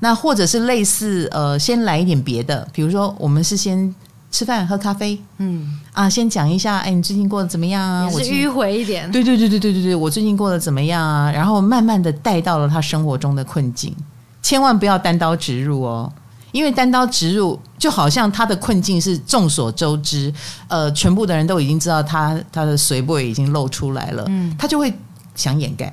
[0.00, 3.94] 那或者是类似呃，先来一点别的，比如说我们是先
[4.30, 8.08] 吃饭喝咖啡，嗯啊，先讲一下，哎，你最近过得怎么样啊？
[8.12, 11.30] 我是迂回一点，对对对对对对对，我最近过得怎么样啊？
[11.32, 13.94] 然后慢慢的带到了他生活中的困境。
[14.42, 16.12] 千万不要单刀直入哦，
[16.52, 20.32] 因为单刀直入就好像他的困境是众所周知，
[20.68, 24.92] 呃，全部的人都已经知道他他的随波已经露出来了，嗯，他就会
[25.34, 25.92] 想掩盖，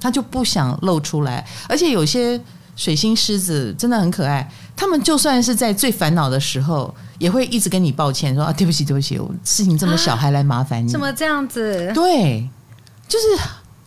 [0.00, 1.46] 他就不想露出来。
[1.66, 2.38] 而且有些
[2.78, 11.92] 水星狮子真的很可爱，他们就算是在最烦恼的时候，也会一直跟你抱歉说啊，对不起，对不起，我事情这么小还来麻烦你，怎么这样子？
[11.92, 12.48] 对，
[13.06, 13.24] 就是。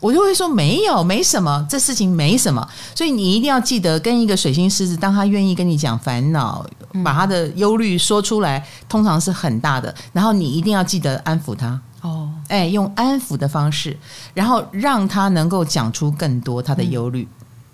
[0.01, 6.65] 我就会说没有，没什么，这事情没什么，所以你一定要记得跟一个水星狮子，当他愿意跟你讲烦恼，
[7.03, 11.79] 把他的忧虑说出来，通常是很大的，然后你一定要记得安抚他。
[12.01, 13.95] 哦，哎，用安抚的方式，
[14.33, 17.27] 然后让他能够讲出更多他的忧虑，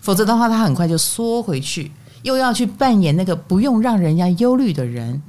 [0.07, 1.91] 否则的话，他很快就缩回去，
[2.21, 5.21] 又要去扮演那个不用让人家忧虑的人，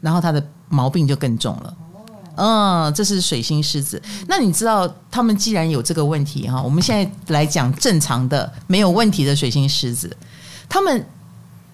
[0.00, 1.76] 然后他的毛病就更重了。
[2.36, 4.00] 嗯，这是水星狮子。
[4.26, 10.16] 那你知道他们既然有这个问题哈，我们现在来讲正常的没有问题的水星狮子，
[10.70, 11.06] 他们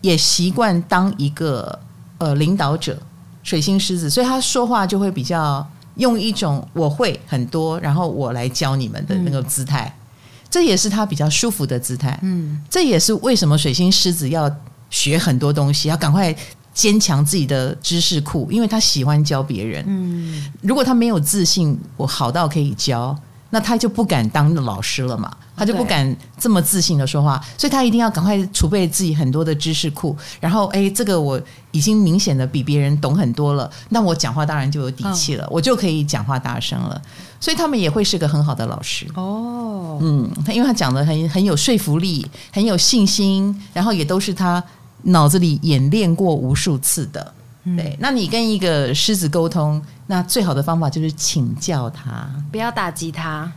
[0.01, 1.79] 也习惯当一个
[2.19, 2.99] 呃领导者，
[3.45, 5.65] 水星狮子，所以他说话就会比较
[5.99, 9.97] 用一种我会很多，然后我来教你们的那个姿态，
[10.51, 12.19] 这也是他比较舒服的姿态。
[12.23, 14.51] 嗯，这也是为什么水星狮子要
[14.91, 16.37] 学很多东西，要赶快。
[16.73, 19.85] 坚强自己的知识库，因为他喜欢教别人。
[19.89, 23.15] 嗯，如果他没有自信，我好到可以教，
[23.51, 30.17] 那他就不敢当老师了嘛，他就不敢这么自信的说话，所以他一定要赶快储备自己很多的知识库。
[30.41, 31.41] 然后，哎，这个我
[31.73, 37.01] 已经明显的比别人懂很多了，那我讲话当然就有底气了，我就可以讲话大声了。
[37.41, 39.99] 所以他们也会是个很好的老师哦。
[40.01, 44.63] 嗯，他因为他讲的很很有说服力，很有信心，然后也都是他。
[45.05, 47.33] 脑子里演练过无数次的，
[47.65, 47.97] 对。
[48.01, 53.51] 那你跟一个狮子沟通，那最好的方法就是请教他，不要打击他。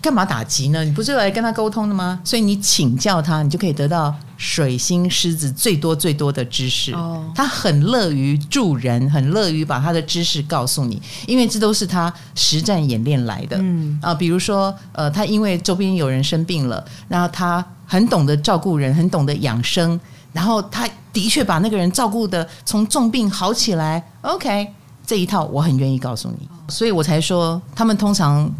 [0.00, 0.84] 干嘛打击呢？
[0.84, 2.20] 你不是来跟他沟通的吗？
[2.22, 6.92] 所以你请教他，你就可以得到水星狮子最多最多的知识。
[6.92, 13.56] 哦，他很乐于助人，很乐于把他的知识告诉你，因为这都是他实战演练来的。
[13.60, 19.98] 嗯啊，比如说，呃，他因为周边有人生病了，然后他很懂得照顾人，很懂得养生。
[20.32, 24.68] 然后他的确把那个人照顾的从重病好起来，OK，
[25.06, 28.50] 这一套我很愿意告诉你，所以我才说他们通常。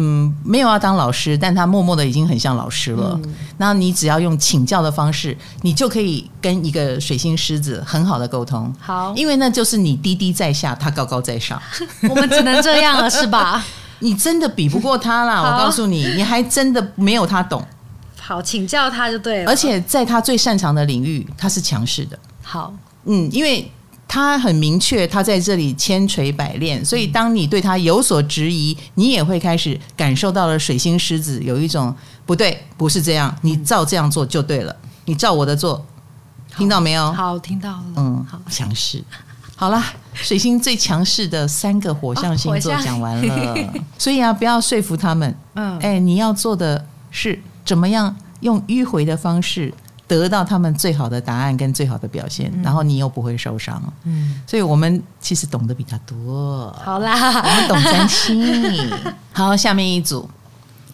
[0.00, 3.18] 嗯，没有要当老师，但他默默的已经很像老师了。
[3.56, 8.72] 那、嗯、你只要用请教的方式，你就可以跟一个水星狮子很好的沟通。
[8.78, 11.60] 好，因为那就是你低低在下，他高高在上。
[12.08, 13.64] 我们只能这样了，是吧？
[13.98, 15.42] 你真的比不过他啦！
[15.42, 17.60] 我告诉你，你还真的没有他懂。
[18.28, 19.50] 好，请教他就对了。
[19.50, 22.18] 而且在他最擅长的领域，他是强势的。
[22.42, 23.70] 好，嗯，因为。
[24.10, 35.84] 他很明确，他在这里千锤百炼，所以当你对他有所质疑，你也会开始感受到了水星狮子有一种不对，不是这样，你照这样做就对了，你照我的做，
[36.56, 37.12] 听到没有？
[37.12, 37.84] 好，听到了。
[37.96, 39.04] 嗯，好，强势。
[39.54, 45.36] 好了，水星最强势的三个火象星座讲完了，哦、所以啊，不要说服他们。
[45.52, 47.38] 嗯，哎，你要做的是
[47.68, 49.72] 怎么样用迂回的方式。
[50.08, 53.78] 得到他们最好的答案跟最好的表现，嗯、然后你又不会受伤。
[54.04, 56.74] 嗯，所以我们其实懂得比他多。
[56.82, 57.12] 好啦，
[57.44, 58.90] 我们懂占星。
[59.34, 60.26] 好，下面一组，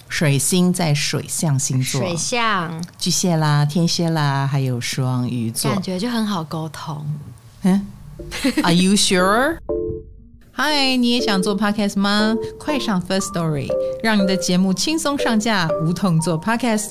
[0.08, 7.06] 水星在水象星座，水象巨蟹啦、天蝎啦，还有双鱼座，感觉就很好沟通。
[7.62, 7.86] 嗯，
[8.64, 9.58] Are you sure？
[10.56, 12.32] 嗨，你也想做 Podcast 吗？
[12.60, 13.68] 快上 First Story，
[14.04, 16.90] 让你的节目轻松上架，无痛做 Podcast。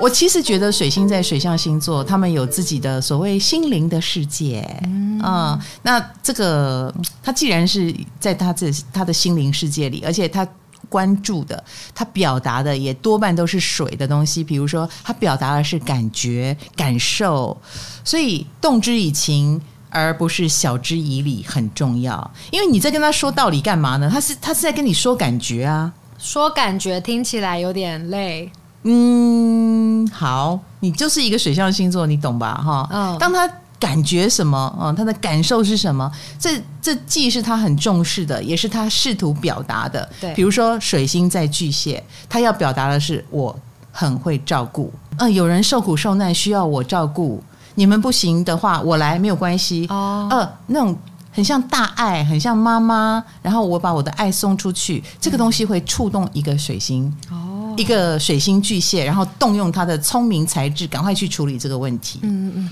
[0.00, 5.60] 我其实觉得水星在水象星座，他们有自己的所谓心灵的世界啊、嗯嗯。
[5.82, 10.46] 那这个他既然是在他这他的心灵世界里，而且他
[10.88, 17.60] 关注的、他表达的也多半都是水的东西，比如说他表达的是感觉、感受，
[18.04, 19.60] 所以动之以情
[19.92, 22.30] 而不是晓之以理很重要。
[22.50, 24.10] 因为你在跟他说道理干嘛呢？
[24.12, 28.50] 他是他是在跟你说感觉啊，说感觉听起来有点累。
[28.84, 32.54] 嗯，好，你就是一个水象星座，你懂吧？
[32.54, 36.10] 哈、哦，当他感觉什么，啊、哦，他的感受是什么？
[36.36, 40.08] 这这既是他很重视的，也是他试图表达的。
[40.20, 43.56] 对，比如说水星在巨蟹，他要表达的是我
[43.92, 44.92] 很会照顾。
[45.12, 47.40] 嗯、呃，有人受苦受难需要我照顾，
[47.74, 49.86] 你们不行的话，我来没有关系。
[49.88, 50.96] 哦，呃，那种
[51.30, 57.12] 很像大爱，很像妈妈，然后我把我的爱送出去，这个东西会触动一个水星。
[57.30, 57.48] 哦。
[57.74, 62.20] 一个水星巨蟹，然后动用他的聪明才智，赶快去处理这个问题。
[62.22, 62.70] 嗯嗯，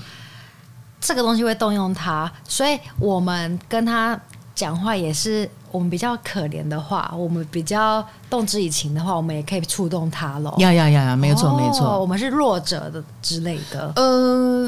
[0.99, 4.19] 这个东西会动用他，所以我们跟他
[4.53, 10.53] 讲话也是我们比较可怜的话，我们比较动之以情的话，我们也可以触动他喽。
[10.57, 13.91] 呀呀呀呀，没错、哦、没错，我们是弱者的之类的。
[13.95, 14.67] 呃，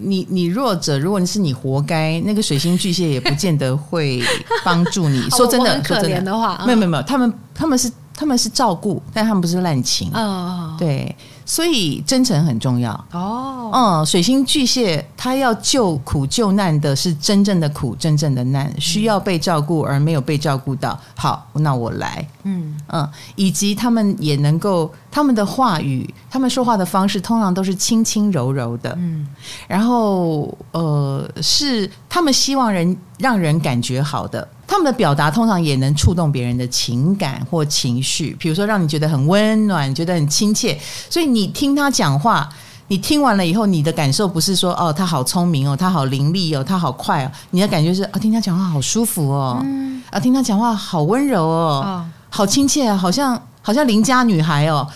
[0.00, 4.22] 你你弱者，如果你是你活该，那个水星巨蟹也不见得会
[4.64, 5.22] 帮助你。
[5.36, 7.90] 说真的，很可怜的话，没有没有没有，他们他们是。
[8.18, 10.10] 他们是照顾，但他们不是滥情。
[10.14, 11.14] 嗯、oh.，对，
[11.46, 12.92] 所以真诚很重要。
[13.12, 20.98] 哦，嗯，水星巨蟹他要救苦救难的是真正的苦，真正的难，需要被照顾而没有被照顾到。
[21.14, 22.28] 好，那我来。
[22.42, 28.92] 嗯嗯，以及他们也能够，他们的话语，他们说话的方式，通常都是轻轻柔柔的。
[28.98, 29.26] 嗯，
[29.68, 34.46] 然后呃，是他们希望人让人感觉好的。
[34.66, 40.76] 他们的表达通常也能触动别人的情感或情绪，比如说让你觉得很温暖，觉得很亲切。
[41.08, 42.48] 所以你听他讲话，
[42.88, 54.86] 你听完了以后，你的感受不是说哦，他好聪明哦，他好伶俐哦，他好快哦，你的感觉是啊、哦，听他讲话好舒服哦，嗯、啊，听他讲话好温柔哦，哦好亲切，好像好像邻家女孩哦。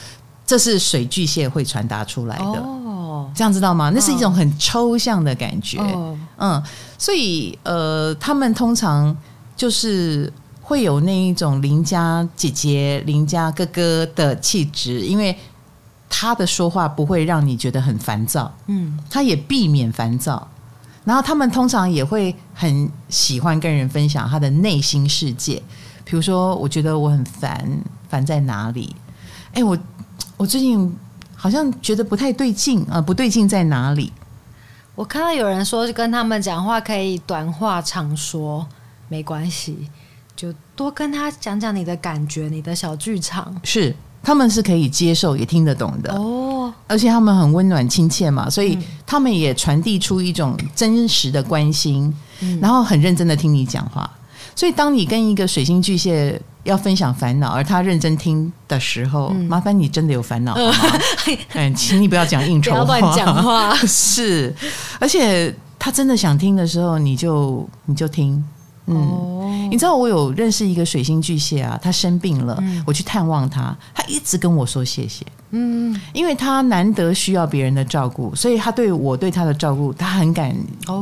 [0.45, 3.93] 这是水巨蟹会传达出来的哦，这样知道吗？
[3.95, 6.61] 那是一种很抽象的感觉，哦、嗯，
[6.99, 9.17] 所以呃，他们通常。
[9.61, 15.37] 就是会有那一种邻家姐姐、邻家哥哥的气质，因为
[16.09, 20.49] 他的说话不会让你觉得很烦躁，嗯，他也避免烦躁。
[21.05, 25.63] 然后他们通常也会很喜欢跟人分享他的内心世界，
[26.07, 28.97] 比如说，我觉得我很烦，烦在哪里？
[29.53, 29.77] 哎，我
[30.39, 30.91] 我最近
[31.37, 34.11] 好像觉得不太对劲啊，不对劲在哪里？
[34.95, 38.67] 我看到有人说，跟他们讲话可以短话长说。
[39.11, 39.77] 没关系，
[40.35, 43.55] 就多跟他讲讲你的感觉，你的小剧场。
[43.65, 54.09] 是，他们是可以接受也听得懂的哦，而且他们很温暖亲切嘛，所以他们也传递出一种真实的关心，嗯，然后很认真的听你讲话。
[54.55, 60.99] 所以当你跟一个水星巨蟹要分享烦恼，而他认真听的时候，嗯，麻烦你真的有烦恼 好吗？
[61.55, 63.75] 嗯，请你不要讲应酬话， 不要乱讲话。
[63.87, 64.55] 是，
[64.99, 68.43] 而且他真的想听的时候，你就你就听。
[68.91, 75.25] 嗯，你知道我有认识一个水星巨蟹啊，他生病了，嗯、我去探望他，他一直跟我说谢谢。
[75.51, 80.55] 嗯，因为他难得需要别人的照顾，所以他对我对他的照顾，他很感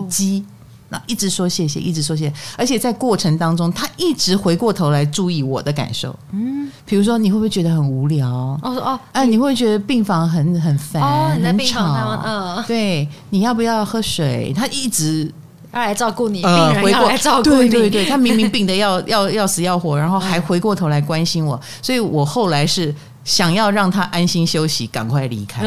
[0.09, 0.45] 激。
[0.47, 0.55] 哦
[0.91, 6.19] 那一直说谢谢，一直说谢谢，而且在过程当中，他一直回过头来注意我的感受。
[6.33, 8.27] 嗯，比如说你会不会觉得很无聊？
[8.27, 11.03] 哦哦，哎，你会不会觉得病房很很烦？
[11.03, 12.23] 哦，你在病房。
[12.25, 14.51] 嗯，对，你要不要喝水？
[14.57, 15.31] 他一直
[15.73, 17.69] 要来照顾你，病人要来照顾你。
[17.69, 22.95] 对对对，他明明病得要 要要死要活，然后还回过头来关心我，所以我后来是
[23.25, 25.63] 想要让他安心休息，赶快离开。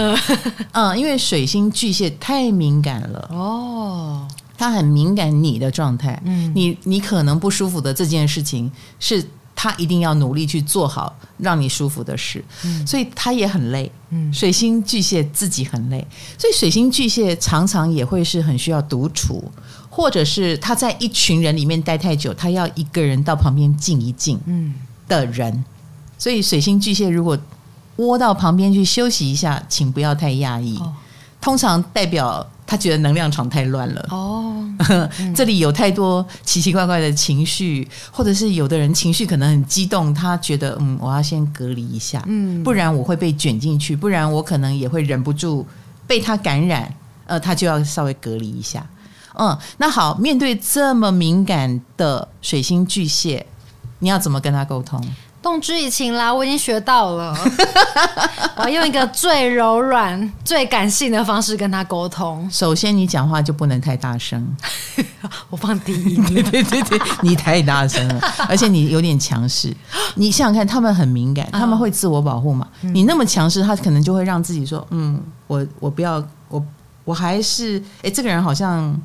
[0.72, 3.30] 嗯， 因为水星巨蟹太敏感了。
[3.32, 4.28] 哦。
[4.58, 9.26] 他很敏感你的状态，嗯，你你可能不舒服的这件事情，是
[9.56, 16.06] 他一定要努力去做好让你舒服的事，嗯，所以他也很累，嗯，水星巨蟹自己很累，
[16.38, 19.44] 所以水星巨蟹常常也会是很需要独处，
[19.92, 24.74] 或者是他在一群人里面待太久，他要一个人到旁边静一静，嗯。
[25.08, 25.64] 的人，
[26.18, 27.38] 所以水星巨蟹如果
[27.98, 30.92] 窝到旁边去休息一下，请不要太讶异，哦，
[31.40, 32.48] 通常代表。
[32.64, 34.08] 他觉得能量场太乱了。
[34.12, 34.66] 哦，
[35.20, 45.68] 嗯、这里有太多奇奇怪怪的情绪，或者是有的人情绪可能很激动，他觉得嗯，我要先隔离一下，嗯，不然我会被卷进去，不然我可能也会忍不住
[46.08, 46.90] 被他感染，
[47.26, 48.88] 呃，他就要稍微隔离一下。
[49.42, 53.44] 嗯，那好，面对这么敏感的水星巨蟹，
[53.98, 55.04] 你要怎么跟他沟通？
[55.42, 57.36] 动之以情啦，我已经学到了。
[58.58, 62.48] 我要用一个最柔软、最感性的方式跟他沟通。
[62.52, 64.56] 首先，你讲话就不能太大声。
[65.50, 66.24] 我放低音。
[66.32, 69.76] 对对对对，你太大声了，而且你有点强势。
[70.14, 72.68] 你想想看，他们很敏感，他们会自我保护嘛？
[72.84, 76.64] 嗯、你那么强势，他可能就会让自己说：“嗯，我我不要，我
[77.04, 77.82] 我还是……
[78.04, 78.96] 哎，这个人好像。”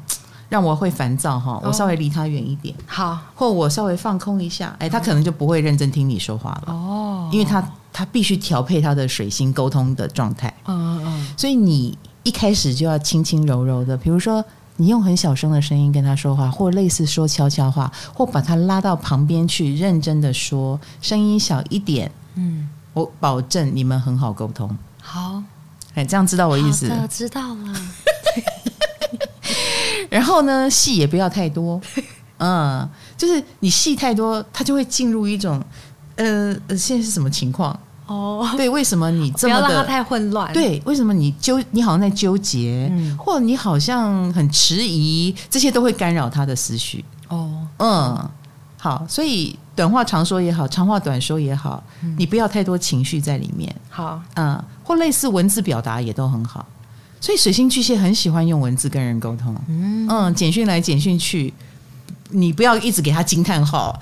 [0.49, 14.45] 让我会烦躁哈，我稍微离他远一点，好，或我稍微放空一下，哎，他可能就不会认真听你说话了哦，因为他他必须调配他的水星沟通的状态，嗯嗯，所以你一开始就要轻轻柔柔的，比如说
[14.77, 25.43] 你用很小声的声音跟他说话，或类似说悄悄话，或把他拉到旁边去认真的说，声音小一点，嗯，我保证你们很好沟通，好，
[25.95, 26.89] 哎，这样知道我意思？
[27.11, 27.75] 知道了。
[30.17, 31.79] 然后呢，戏也不要太多，
[32.41, 32.89] 嗯，
[33.19, 35.63] 就是你戏太多，他就会进入一种，
[36.15, 37.79] 呃，现在是什么情况？
[38.07, 39.61] 哦，对，为什么你这么的？
[39.61, 40.51] 不要让他太混乱。
[40.55, 41.63] 对，为什么你纠？
[41.73, 47.05] 你好像在纠结，嗯，或者你好像很迟疑，这些都会干扰他的思绪。
[47.29, 48.31] 哦，嗯，
[48.79, 53.75] 好，所以短话长说也好，长话短说也好，嗯，你不要太多情绪在里面。
[53.91, 56.65] 好，嗯，或类似文字表达也都很好。
[57.21, 61.53] 所以水星巨蟹很喜欢用文字跟人沟通，嗯，嗯，简讯来简讯去，
[62.31, 63.99] 你不要一直给他惊叹号，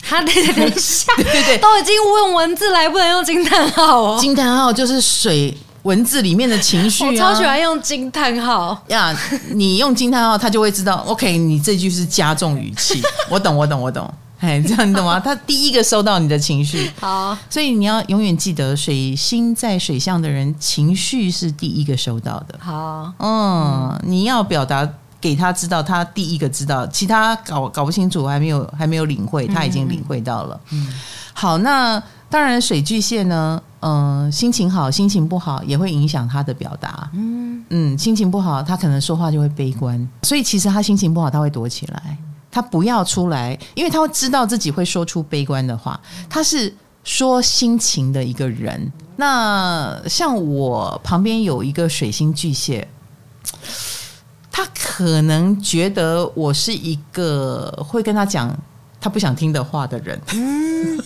[0.00, 4.18] 他等等一下，对对 对，都已经用文字来，不能用惊叹号哦。
[4.20, 8.82] 惊叹号就是水文字里面的情绪啊，我超喜欢用惊叹号。
[8.88, 9.14] 呀，
[9.50, 14.12] 你用惊叹号，他就会知道，OK，你这句是加重语气，我懂，我懂，我懂。
[14.42, 15.18] 哎，这样你懂吗？
[15.24, 22.58] 他第一个收到你的情绪，好，所以你要永远记得，水星在水象的人情绪是第一个收到的。
[22.58, 24.86] 好，嗯，你要表达
[25.20, 30.60] 给他知道，他第一个知道，其他搞搞不清楚，还没有还没有领会，他已经领会到了。
[30.72, 30.92] 嗯，
[31.32, 37.08] 好，那当然水巨蟹呢，嗯，心情好，心情不好也会影响他的表达。
[37.12, 42.18] 嗯嗯，心情不好，他可能说话就会悲观，所以其实他心情不好，他会躲起来。
[42.52, 45.98] 他不要出来，因为他会知道自己会说出悲观的话。
[46.28, 46.72] 他是
[47.02, 48.92] 说心情的一个人。
[49.16, 52.86] 那像我旁边有一个水星巨蟹，
[54.50, 58.54] 他可能觉得我是一个会跟他讲
[59.00, 60.20] 他不想听的话的人。
[60.34, 60.98] 嗯，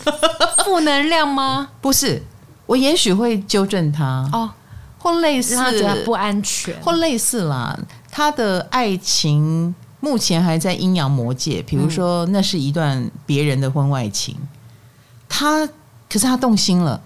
[0.65, 1.69] 负能量吗？
[1.81, 2.21] 不是，
[2.67, 4.51] 我也许会纠正他哦，
[4.99, 7.79] 或类似他觉得不安全，或类似啦，
[8.11, 9.73] 他的爱情。
[10.07, 14.37] 目前还在阴阳魔界，比如说那是一段别人的婚外情，
[15.29, 15.67] 他
[16.09, 17.03] 可是他动心了，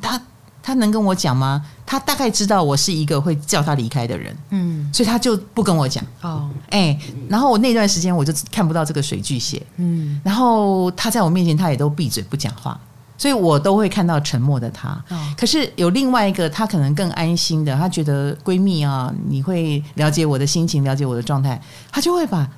[0.00, 0.22] 他
[0.62, 1.66] 他能跟我讲吗？
[1.84, 6.04] 他大概知道我是一个会叫他离开的人，嗯，所以他就不跟我讲。
[6.22, 6.96] 哦，哎，
[7.28, 12.80] 然后我那段时间我就看不到这个水巨蟹，嗯，然后他在我面前他也都闭嘴不讲话。
[13.16, 15.02] 所以我都会看到沉默的他，
[15.36, 21.60] 可是有另外一个，她可能更安心的，她觉得闺蜜啊，你会了解我的心情，了解我的状态，
[21.92, 22.48] 她就会把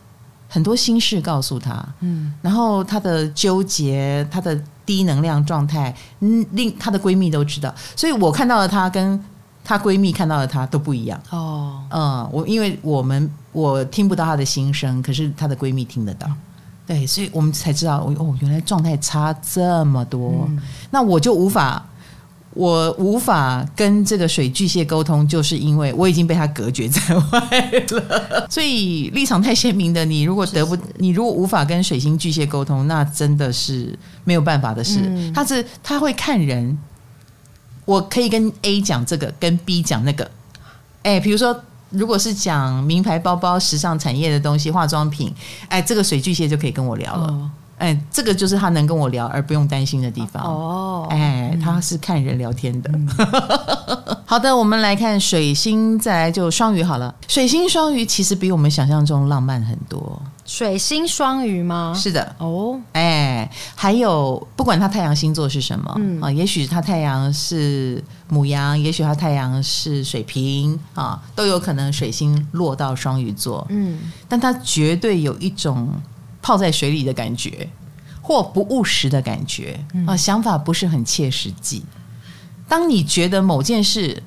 [0.49, 9.23] 很多心事告诉她，嗯，然后她的纠结，她的低能量状态，嗯，令她的闺蜜都知道，所以我看到的她跟
[9.63, 16.27] 她闺蜜看到的她都不一样，哦，嗯，我因为我们我听不到她的心声，可是她的闺蜜听得到。
[16.87, 20.59] 对，所以我们才知道哦，原来状态差这么多，嗯、
[20.91, 21.85] 那我就无法。
[22.59, 28.47] 我无法跟这个水巨蟹沟通，就是因为我已经被他隔绝在外了。
[28.49, 35.03] 所以立场太鲜明的你，如果得不，是是你如果无法跟水星巨蟹沟通，那真的是没有办法的事。
[35.05, 36.79] 嗯、他是他会看人，
[37.85, 40.31] 我可以跟 A 讲这个，跟 B 讲那个。
[41.03, 45.33] 哎，比如说，如果是讲名牌包包、时尚产业的东西、化妆品，
[45.69, 47.51] 哎，这个水巨蟹就可以跟我聊了。
[47.79, 51.07] 哎，这个就是他能跟我聊而不用担心的地方哦。
[51.11, 52.91] 哎，他是看人聊天的。
[52.95, 53.09] 嗯、
[54.25, 57.15] 好的，我们来看水星，再来就双鱼好了。
[57.29, 60.21] 水星双鱼其实比我们想象中浪漫很多。
[60.47, 61.93] 水星双鱼吗？
[61.95, 62.35] 是的。
[62.39, 73.67] 哦，哎，还有不管他太阳星座是什么，嗯啊，也许他太阳是母羊，也许他太阳是水瓶啊，都有可能水星落到双鱼座。
[73.69, 73.99] 嗯，
[74.29, 75.89] 但他绝对有一种。
[76.47, 77.69] 泡在水里的感觉，
[78.23, 81.85] 或不务实的感觉啊，嗯、想法不是很切实际。
[82.69, 84.23] 当你觉得某件事，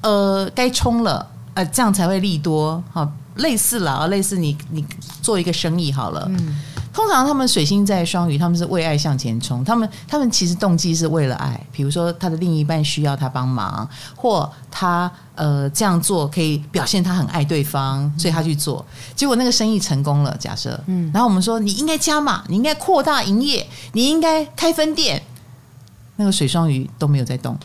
[0.00, 4.86] 呃，该冲了，呃，这样才会利多，哈，类似了，类似你你
[5.20, 6.30] 做一个生意好了。
[6.30, 6.56] 嗯
[6.96, 9.62] 通常他们水星在双鱼，他们是为爱向前冲。
[9.62, 18.82] 他们他们其实动机是为了爱，比如说他的另一半需要他帮忙，或他呃这样做可以表现他很爱对方，所以他去做。
[19.14, 25.22] 结果那个生意成功了，假设，嗯，然后我们说你应该加码，你应该扩大营业，你应该开分店。
[26.16, 27.58] 那个水双鱼都没有在动，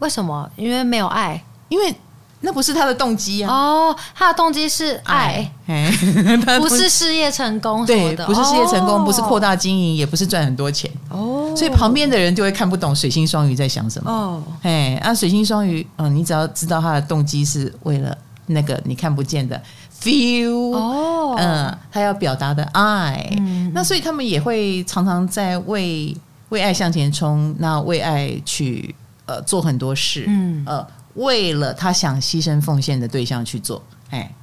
[0.00, 0.50] 为什么？
[0.56, 1.96] 因为没有爱，因为。
[2.44, 3.50] 那不是他的动机啊！
[3.50, 5.50] 哦，他的动机是爱，
[6.60, 7.86] 不是事业成功。
[7.86, 10.90] 对，不是事业成功，不是扩大经营，也不是赚很多钱。
[11.08, 14.10] 哦，所以旁边的人就会看不懂水星双鱼在想什么。
[14.10, 18.16] 哦，哎，啊，水星双鱼，嗯，你只要知道他的动机是为了
[18.46, 19.58] 那个你看不见的
[20.02, 23.26] feel，哦，嗯，他要表达的爱。
[23.38, 26.14] 嗯，那所以他们也会常常在为
[26.50, 30.24] 为爱向前冲，那为爱去呃做很多事。
[30.28, 30.86] 嗯，呃。
[31.14, 34.34] 为了他想牺牲奉献的对象去做，哎，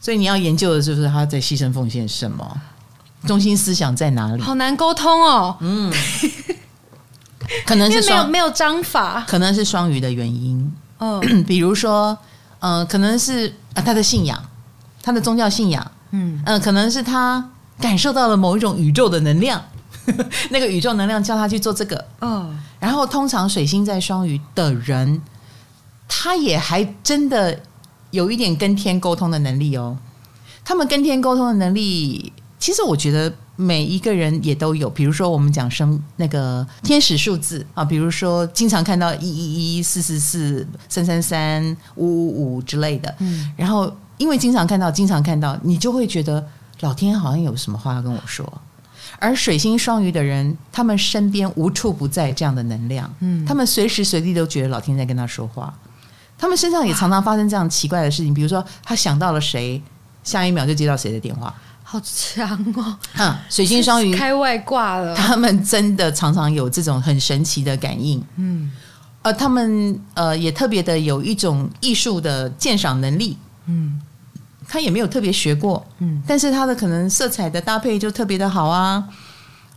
[0.00, 2.60] 所以你要研究的就是他在牺牲奉献什么，
[3.26, 4.42] 中心思想在哪里？
[4.42, 5.56] 好难沟通哦。
[5.60, 5.92] 嗯，
[7.64, 10.72] 可能是没有没有章法，可能是双鱼的原因。
[10.98, 12.16] 哦， 比如说，
[12.58, 14.42] 嗯、呃，可能是啊他的信仰，
[15.02, 17.48] 他的宗教信仰，嗯嗯、呃，可能是他
[17.80, 19.62] 感受到了某一种宇宙的能量，
[20.50, 22.04] 那个宇宙能量叫他去做这个。
[22.18, 25.22] 哦，然后通常水星在双鱼的人。
[26.12, 27.58] 他也还真的
[28.10, 29.96] 有一点跟天沟通的能力哦。
[30.64, 34.90] 他们跟天沟通的能力，其实我觉得每一个人也都有。
[34.90, 43.14] 比如说，我们讲生那个天使数字啊，比如说经常看到一一一、四四四、三三三、五五五之类的。
[43.20, 46.44] 嗯，然后因为经常看到，经常看到，你就会觉得
[46.80, 48.52] 老天好像有什么话要跟我说。
[49.18, 53.12] 而水星双鱼的人，他们身边无处不在这样的能量。
[53.20, 55.72] 嗯，他们随时随地都觉得老天在跟他说话。
[56.40, 59.80] 他们身上也常常发生这样奇怪的事情，比如说他想到了谁，
[60.24, 62.96] 下一秒就接到谁的电话，好强哦！
[63.14, 68.24] 哼，水星双鱼 开外挂了，他们真的常常有这种很神奇的感应。
[68.36, 68.70] 嗯，
[69.20, 73.36] 呃，他们呃也特别的有一种艺术的鉴赏能力。
[73.66, 74.00] 嗯，
[74.66, 79.04] 他也没有特别学过，嗯，但是他的可能色彩的搭配就特别的好啊，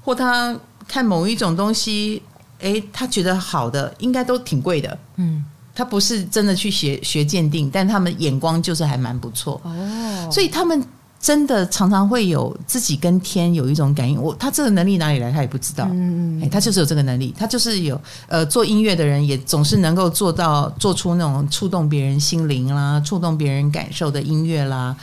[0.02, 0.56] 或他
[0.88, 2.24] 看某一种东西，
[2.60, 5.44] 诶，他觉得好的应该都挺贵的，嗯。
[5.76, 10.84] 他不是真的去学学鉴定，但他们眼光就是还蛮不错哦，所以他们
[11.20, 14.22] 真的常常会有自己跟天有一种感应。
[14.22, 15.32] 我他这个能力哪里来？
[15.32, 24.96] 他也不知道，嗯嗯，哎，他就是有这个能力，他就是有呃，做音乐的人也总是能够做到做出那种触动别人心灵啦、触动别人感受的音乐啦，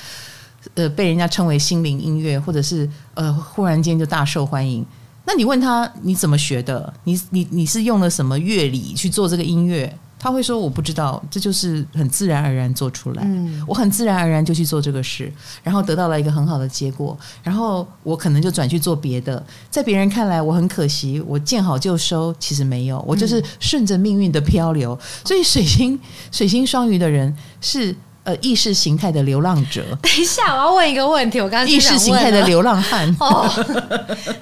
[0.74, 4.84] 呃，被人家称为心灵音乐，或者是呃，忽然间就大受欢迎。
[5.24, 6.92] 那你问他你怎么学的？
[7.04, 9.98] 你你你是用了什么乐理去做这个音乐？
[10.22, 13.22] 他会说：“我不知道，这就是很自然而然做出来。
[13.24, 17.18] 嗯，我很自然而然就去做这个事，然后得到了一个很好的结果。
[17.42, 19.42] 然后我可能就转去做别的。
[19.70, 22.34] 在别人看来，我很可惜，我见好就收。
[22.38, 24.92] 其实没有，我就是顺着命运的漂流。
[24.92, 25.98] 嗯，所以，水星
[26.30, 29.84] 水星双鱼的人是呃意识形态的流浪者。
[30.02, 31.40] 等一下，我要问一个问题。
[31.40, 33.08] 我刚刚意识形态的流浪汉。
[33.20, 33.48] 哦，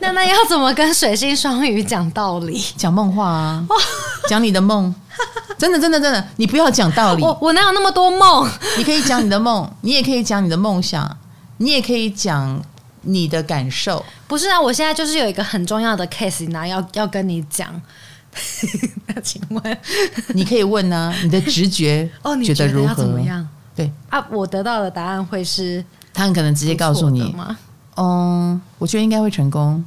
[0.01, 2.63] 那那要怎么跟水星双鱼讲道理？
[2.77, 3.67] 讲梦话啊？
[4.29, 4.95] 讲你的梦。”
[5.59, 7.23] 真的，真的，真的，你不要讲道理。
[7.23, 8.49] 我我哪有那么多梦？
[8.79, 11.17] 你可以讲你的梦，你也可以讲你的梦想，
[11.57, 12.63] 你也可以讲
[13.03, 14.05] 你的感受。
[14.29, 17.69] 不是啊，我现在就是有一个很重要的 case，拿要要跟你讲。
[19.09, 19.79] 那请问，
[20.29, 21.15] 你可以问呢、啊？
[21.25, 22.95] 你的直觉哦，你觉得如何？
[22.95, 23.49] 怎么样？
[23.79, 27.57] 对啊，我得到的答案会是，他很可能直接告诉你吗？
[27.97, 29.85] 嗯，我觉得应该会成功。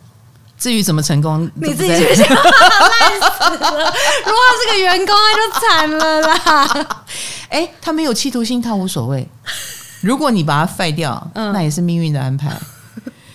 [0.57, 2.25] 至于怎么成功，你自己去想。
[2.31, 3.93] 烂死了！
[4.25, 6.87] 如果是个员工，那就惨了啦。
[7.49, 9.27] 哎，他没有企图心，他无所谓。
[9.99, 12.55] 如果你把他废掉，嗯、那也是命运的安排。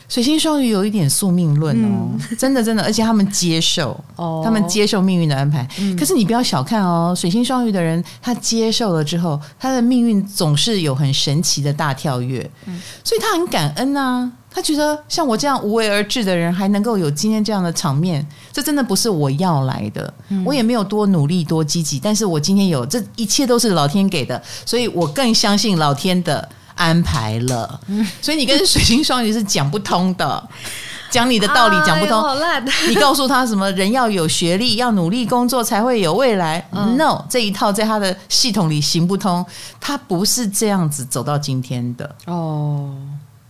[0.09, 5.67] 水星双鱼有一点宿命论哦，嗯、真的真的，而且他们接受，哦、他们接受命运的安排。
[5.81, 14.31] 嗯、可是你不要小看哦，水星双鱼的人，他接受了之后，他的命运总是有很神奇的大跳跃，嗯、所以他很感恩啊。
[14.49, 20.15] 他觉得像我这样无为而治的人，还能够有今天这样的场面，这真的不是我要来的。
[20.31, 27.81] 嗯、我也没有多努力多积极，但是我今天有，这一切都是老天给的，所以我更相信老天的安排了。
[27.89, 30.49] 嗯、所以你跟水星双鱼是讲不通的，
[31.11, 32.23] 讲你的道理讲不通。
[32.23, 33.69] 哎、 你告诉他什么？
[33.73, 36.65] 人要有学历，要努力工作才会有未来。
[36.73, 39.45] 嗯、No，这一套在他的系统里行不通。
[39.81, 42.95] 他不是这样子走到今天的哦。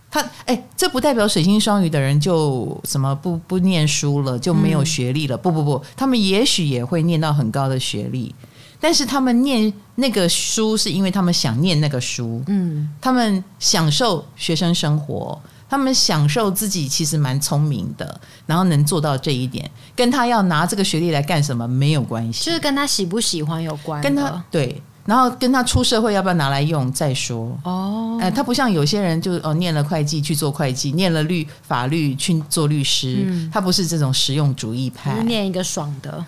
[0.09, 5.35] 他哎，这不代表水星双鱼的人就什么不不念书了，就没有学历了。
[5.35, 8.33] 嗯、不不不，他们也许也会念到很高的学历，
[8.79, 12.43] 但是他们念那个书是因为他们想念那个书。
[12.47, 24.01] 嗯，他们享受学生生活，他们享受自己其实蛮聪明的，然后能做到这一点，跟他要拿这个学历来干什么没有关系，就是跟他喜不喜欢有关。
[24.01, 24.81] 跟他对。
[25.07, 27.57] 然后跟他出社会要不要拿来用再说。
[27.63, 36.25] 哦，哎，他不像有些人就哦念了会计去做会计，念了律法律去做律师，嗯、他不是这种实用主义派，念一个爽的，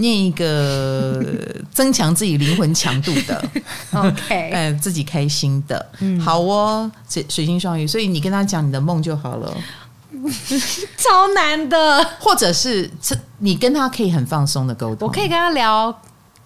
[0.00, 1.22] 念一个
[1.72, 3.44] 增强自己灵魂强度的，
[3.92, 9.56] OK， 哎，自己开心的，嗯、好哦，水水星双鱼，所以你跟他讲你的梦就好了，
[10.96, 12.90] 超难的，或者是
[13.38, 15.96] 你跟他可以很放松的沟通，我可以跟他聊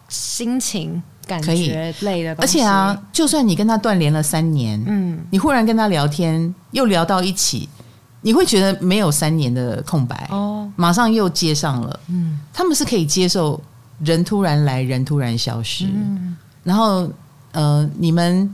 [0.09, 1.02] 心情。
[1.26, 7.66] 感觉累的，而且啊，就算你跟他断联了三年，嗯，你忽然跟他聊天，又聊到一起，
[8.25, 13.61] 你会觉得没有三年的空白哦，马上又接上了，嗯，他们是可以接受
[14.01, 17.09] 人突然来，人突然消失，嗯，然后
[17.53, 18.53] 呃，你们。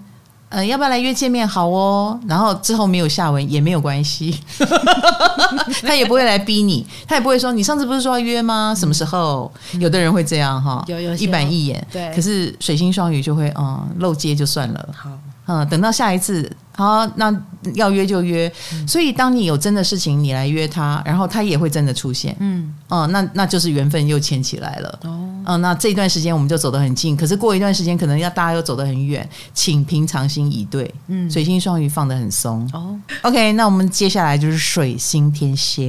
[0.50, 1.46] 呃，要不要来约见面？
[1.46, 4.36] 好哦，然后之后没有下文也没有关系，
[5.86, 8.74] 他也不会来逼你，他也不会说你上次不是说要约吗？
[8.76, 9.48] 什么时候？
[9.74, 12.12] 嗯、有的人会这样哈，有有一板一眼，对。
[12.12, 15.08] 可是水星双鱼就会嗯漏接就算了，好，
[15.50, 16.48] 嗯，等到下一次。
[16.76, 17.34] 好，那
[17.74, 18.50] 要约就约。
[18.72, 22.34] 嗯、所以，当你有真的事情，你来约他，然后他也会真的出现。
[22.38, 24.98] 嗯，哦、嗯，那那就是缘分又牵起来了。
[25.02, 30.94] 哦，嗯，那这一段时间我们就走得很近，可是过一段时间，可能要大家又走得很远，请平常心以对。
[31.08, 32.70] 嗯，水星双鱼放得很松。
[32.72, 35.88] 哦，OK，那我们接下来就是水星天蝎。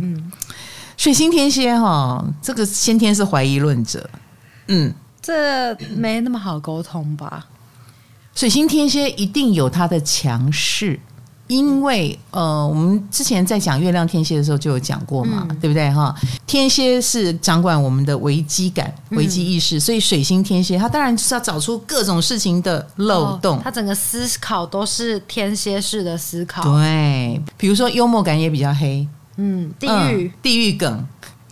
[0.00, 0.32] 嗯，
[0.96, 4.08] 水星天蝎哈，这个先天是怀疑论者。
[4.68, 7.44] 嗯，这没那么好沟通吧？
[8.34, 10.98] 水星天蝎一定有它的强势，
[11.46, 16.14] 因为呃，我们之前在讲月亮天蝎的时候就有讲过嘛，嗯、对不对哈？
[16.46, 26.62] 天蝎是掌管我们的危机感、危机意识，嗯、所以水星天蝎它当然就是要找出各种事情的漏洞，它、哦、整个思考都是天蝎式的思考。
[26.62, 29.06] 对，比如说幽默感也比较黑，
[29.36, 31.04] 嗯，地狱、嗯、地狱梗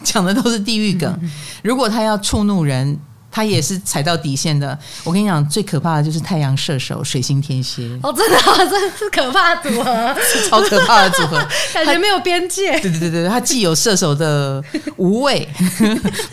[0.04, 1.30] 讲的都是地狱梗，嗯、
[1.62, 2.98] 如果他要触怒人。
[3.30, 4.76] 他也是踩到底线的。
[5.04, 7.82] 我跟你讲，最可怕的就是太阳射手、水星天蝎。
[8.02, 11.36] 哦，真的、啊， 真的是可怕的组合，是 超可怕的组合，
[11.74, 12.72] 感觉没有边界。
[12.80, 14.62] 对对对对，他既有射手的
[14.96, 15.48] 无畏，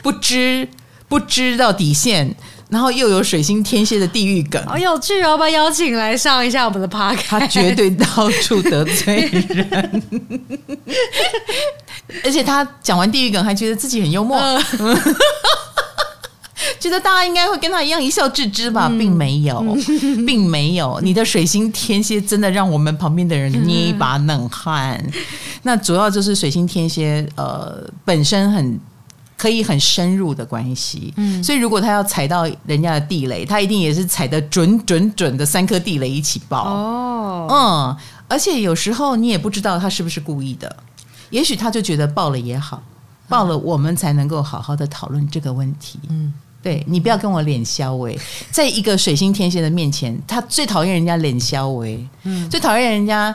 [0.02, 0.68] 不知
[1.08, 2.34] 不知道底线，
[2.70, 5.38] 然后又有水星天蝎的地狱梗，好有趣哦！
[5.38, 7.28] 把邀请来上一下我们的 Podcast？
[7.28, 10.04] 他绝对到处得罪人，
[12.24, 14.38] 而且他讲完地狱梗还觉得自己很幽默。
[14.38, 14.60] 呃
[16.86, 19.60] 觉得大家应该会跟他一样一笑置之吧，并没有，
[20.28, 21.00] 并没有。
[21.02, 25.04] 你的水星天蝎真的让我们旁边的人捏一把冷汗。
[25.64, 28.80] 那主要就是水星天蝎，呃，本身很
[29.36, 31.12] 可以很深入的关系。
[31.18, 36.70] 嗯，所以如果他要踩到人家的地雷，他一定也是踩的准准准的三颗地雷一起爆。
[36.70, 40.76] 哦，嗯，而且有时候你也不知道他是不是故意的，
[41.32, 42.84] 也许他就觉得爆了也好，
[43.28, 45.98] 爆了我们才能够好好的讨论这个问题。
[46.10, 46.32] 嗯。
[46.66, 53.30] 对，你不要跟我脸消微，在一个水星天蝎的面前，他最讨厌人家脸消微，嗯，最讨厌人家，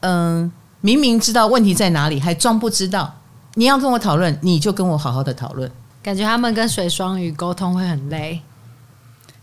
[0.00, 3.14] 嗯、呃，明明知道问题在哪里，还装不知道。
[3.54, 5.70] 你要跟我讨论，你就跟我好好的讨论。
[6.02, 8.40] 感觉他们跟水双鱼沟通会很累，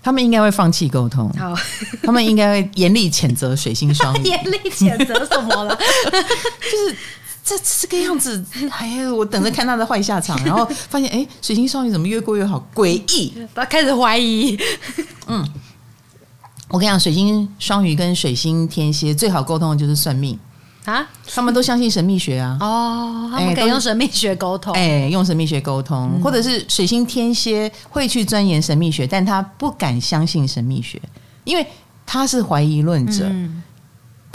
[0.04, 1.56] 他们应该会放弃沟通，好，
[2.04, 5.74] 他们应该会严厉谴责水星双鱼， 严厉谴责什么了？
[6.70, 6.98] 就是。
[7.44, 8.46] 这这个样子，
[8.78, 14.58] 哎呀，我等着看他的坏下场，然后发现，哎，水星双鱼怎么越过越好，诡异，他开始怀疑。
[15.28, 15.48] 嗯，
[16.70, 20.38] 我跟你讲，水星双鱼跟水星天蝎最好沟通的就是算命，
[20.86, 22.58] 啊，他们都相信神秘学啊。
[22.62, 24.74] 哦，他们可以用神秘学沟通。
[24.74, 31.02] 哎，用神秘学沟通，嗯、或者是水星天蝎会去钻研神秘学，但他不敢相信神秘学，
[31.44, 31.66] 因为
[32.06, 33.26] 他是怀疑论者。
[33.28, 33.64] 嗯、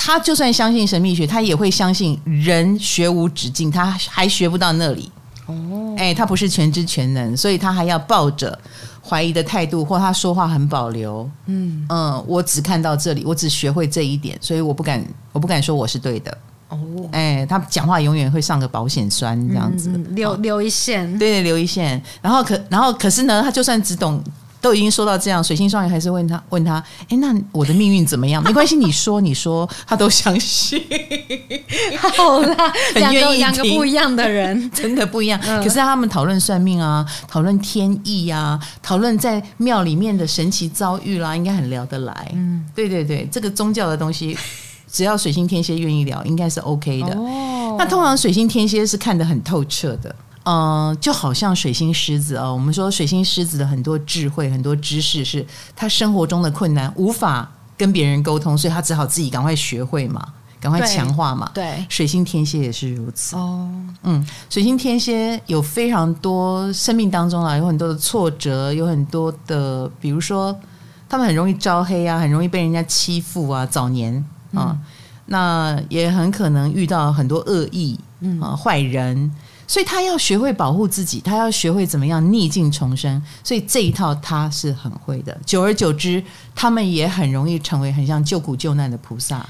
[0.07, 5.11] 他就算相信神秘学，他也会相信人学无止境，他还学不到那里。
[5.47, 8.57] 哦，哎，他不是全知全能，所以他还要抱着
[9.03, 11.29] 怀疑的态度，或他说话很保留。
[11.47, 16.39] 嗯嗯，我只看到这里，我只学会这一点，所以我不敢，我不敢说我是对的。
[16.69, 16.79] 哦，
[17.11, 22.01] 哎，他讲话永远会上个保险栓这样子，留留一线，对对，留一线。
[22.23, 24.23] 然后可，然后可是呢，他就算只懂。
[24.67, 28.43] 都已经说到这样，水星双鱼还是问他问他，哎，那我的命运怎么样？
[28.43, 30.83] 没关系，你说你说，他都相信。
[32.17, 35.39] 好啦， 两个两个不一样的人， 真的不一样。
[35.47, 42.33] 嗯、可是他们讨论算命啊，讨论天意啊，讨论在庙里面的神奇遭遇啦，应该很聊得来。
[42.35, 44.37] 嗯，对对对，这个宗教的东西，
[44.91, 47.17] 只要水星天蝎愿意聊，应该是 OK 的。
[47.17, 50.13] 哦，那通常水星天蝎是看得很透彻的。
[50.49, 55.45] 嗯、呃，就好像水星狮子哦，我们说水星狮子的很多智慧、很多知识，是
[55.75, 60.25] 他生活中的困难无法跟别人沟通，所以他只好自己赶快学会嘛，
[60.61, 61.51] 赶快强化嘛。
[61.53, 63.35] 对，对水星天蝎也是如此。
[63.35, 63.69] 哦，
[64.05, 70.57] 嗯，水星天蝎有非常多生命当中啊，有很多的挫折，有很多的，比如说
[71.09, 74.15] 他们很容易招黑啊，很容易被人家欺负啊，早年
[74.55, 74.81] 啊，嗯、
[75.27, 77.99] 那也很可能遇到很多恶意
[78.41, 79.33] 啊，坏人。
[79.67, 83.23] 所以他要学会保护自己，他要学会怎么样逆境重生。
[83.43, 85.37] 所以这一套他是很会的。
[85.45, 86.23] 久而久之，
[86.55, 89.45] 他们也很容易成为很像救苦救难的菩萨。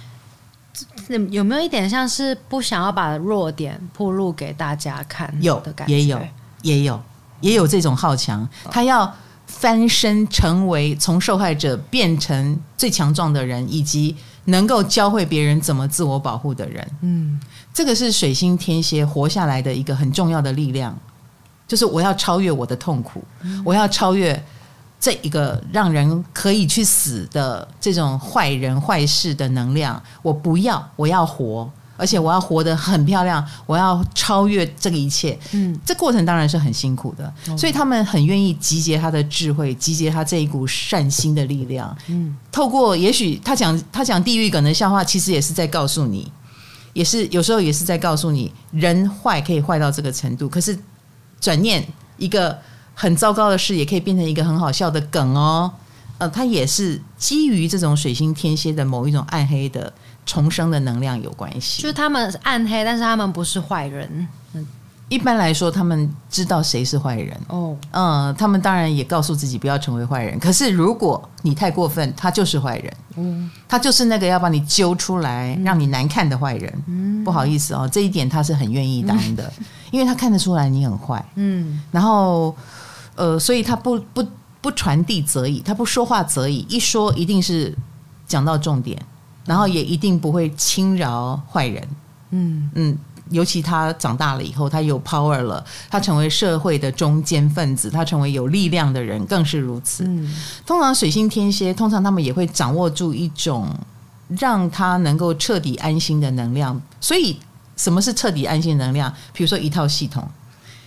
[1.30, 5.32] 有没有一点像是不想要把弱点铺露给大家看？
[5.40, 6.20] 有的感觉，也有，
[6.62, 7.02] 也有，
[7.40, 8.46] 也有这种好强。
[8.70, 9.14] 他要
[9.46, 16.90] 翻身成为从受害者变成最强壮的人，以及能够教会别人怎么自我保护的人。
[17.02, 17.40] 嗯。
[17.72, 20.98] 这个是水星天蝎活下来的一个很重要的力量，
[21.68, 23.22] 就是我要超越我的痛苦，
[23.66, 24.42] 我要超越
[24.98, 30.02] 这一个让人可以去死的这种坏人坏事的能量。
[30.22, 35.38] 我不要，我要活，而且我要活得很漂亮，我要超越这个一切。
[35.52, 41.96] 嗯，这过程当然是很辛苦的，嗯、所以他们很愿意集结他的智慧，集结他这一股善心的力量。
[42.08, 46.30] 嗯，透过也许他讲他讲地狱梗的笑话，其实也是在告诉你。
[46.92, 50.78] 也是有时候也是在告诉你，人坏可以坏到这个程度，可是
[51.38, 51.86] 转念
[52.16, 52.58] 一个
[52.94, 55.70] 很糟糕的事，也可以变成一个很好笑的梗哦。
[56.16, 59.92] 呃，它也是基于这种水星天蝎的某一种暗黑的
[60.26, 61.80] 重生的能量有关系。
[61.80, 64.28] 就是他们暗黑，但是他们不是坏人。
[64.52, 64.66] 嗯。
[65.08, 70.36] 一般来说，他们知道谁是坏人哦，嗯，他们当然也告诉自己不要成为坏人。
[70.36, 76.82] 可是如果你太过分，他就是坏人，嗯，他就是那个要把你揪出来让你难看的坏人。
[76.88, 82.52] 嗯，不好意思哦，这一点他是很愿意当的，嗯，因为他看得出来你很坏，嗯，然后
[83.14, 84.26] 呃，所以他不不
[84.60, 87.72] 不传递则已，他不说话则已，一说一定是
[88.26, 89.00] 讲到重点，
[89.46, 91.88] 然后也一定不会轻饶坏人，
[92.30, 92.98] 嗯嗯。
[93.30, 100.04] 尤其他长大了以后，他有 power 了，他成为社会的中坚分子，他成为有力量的人，更是如此。
[100.06, 100.32] 嗯，
[100.64, 103.68] 通常水星天蝎，通常他们也会掌握住一种
[104.28, 106.80] 让他能够彻底安心的能量。
[107.00, 107.36] 所以，
[107.76, 109.12] 什么是彻底安心能量？
[109.32, 110.24] 比如说一套系统，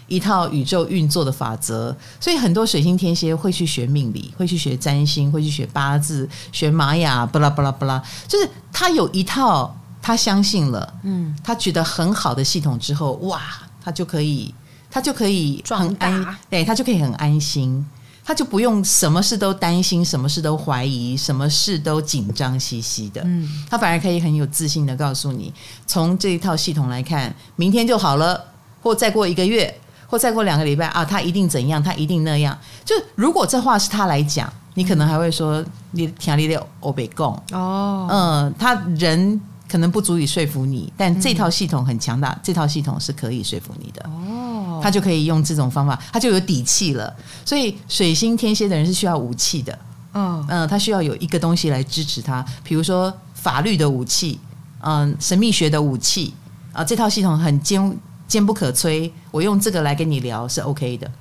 [0.10, 1.96] 一套宇宙运作的法则。
[2.20, 9.76] 所以，很多水星天蝎会去学命理，会去学占星，会去学八字，学玛雅，巴拉巴拉巴拉，就是他有一套。
[10.02, 13.42] 他相信了，嗯，他觉得很好的系统之后，哇，
[13.84, 14.52] 他就可以，
[14.90, 17.86] 他就可以很安，对，他就可以很安心，
[18.24, 25.54] 他就不用什么事都担心，什么事都怀疑，什么事都紧张兮兮的，嗯，他反而可以很有自信的告诉你，
[25.86, 28.42] 从这一套系统来看，明天就好了，
[28.82, 29.80] 或再过一个月，
[30.10, 32.58] 或再过两个礼拜啊，他一定怎样，他一定那样。
[32.84, 39.40] 就如果这话是他来讲，你可能还会说，你听你的欧北共哦，嗯，他人。
[39.70, 44.04] 可能不足以说服你，但这套系统很强大，嗯、这套系统是可以说服你的。
[44.10, 47.16] 哦，他就可以用这种方法，他就有底气了。
[47.46, 49.78] 所以水星天蝎的人是需要武器的。
[50.16, 54.40] 嗯嗯，他需要有一个东西来支持他，比如说法律的武器，
[54.82, 56.34] 嗯，神秘学的武器
[56.74, 57.96] 啊，这套系统很坚
[58.30, 59.12] 坚不可摧。
[59.32, 61.12] 我用这个来跟你聊是 OK 的。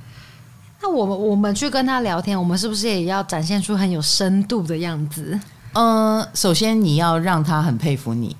[0.81, 5.37] 那我们我们去跟他聊天，我们是不是也要展现出很有深度的样子？
[5.73, 8.37] 嗯，首先你要让他很佩服你，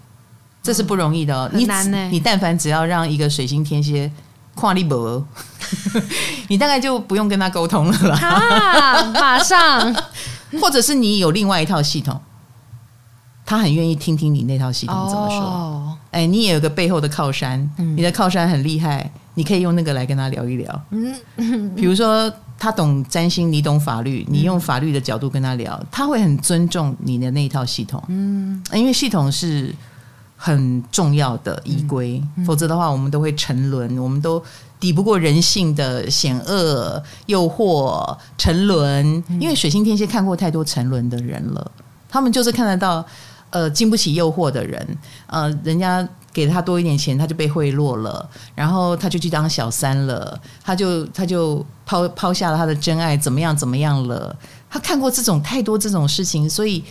[0.63, 1.51] 这是不容易的哦。
[1.53, 2.05] 嗯、很难呢。
[2.05, 4.11] 你你但凡只要让一个水星天蝎
[4.55, 5.27] 跨立博，
[6.49, 8.17] 你大概就不用跟他沟通了啦。
[8.17, 9.95] 啊，马上，
[10.61, 12.21] 或者是你有另外一套系统，
[13.45, 15.41] 他很愿意听听你那套系统怎么说。
[15.41, 20.83] 哦、哎，你也有个背后的靠山，嗯、你的靠山很厉害，你可以用那个来跟他聊一聊。
[20.91, 28.03] 嗯，比如说他懂占星，你懂法律，你用法律的角度跟他聊，嗯、他会很尊重你的那一套系统。
[28.09, 29.75] 嗯，因为系统是
[30.35, 34.43] 很重要的依归，嗯、否则的话，我们都会沉沦，我们都
[34.81, 39.23] 抵不过人性的险恶、诱惑、沉沦。
[39.39, 41.71] 因为水星天蝎看过太多沉沦的人了，
[42.09, 43.05] 他们就是看得到。
[43.51, 54.37] 呃，经不起诱惑的人，呃，人家给他多一点钱，他就被贿赂了，然后他就去当小三了，他就他就抛抛下了他的真爱，怎么样怎么样了？
[54.69, 56.85] 他看过这种太多这种事情，所以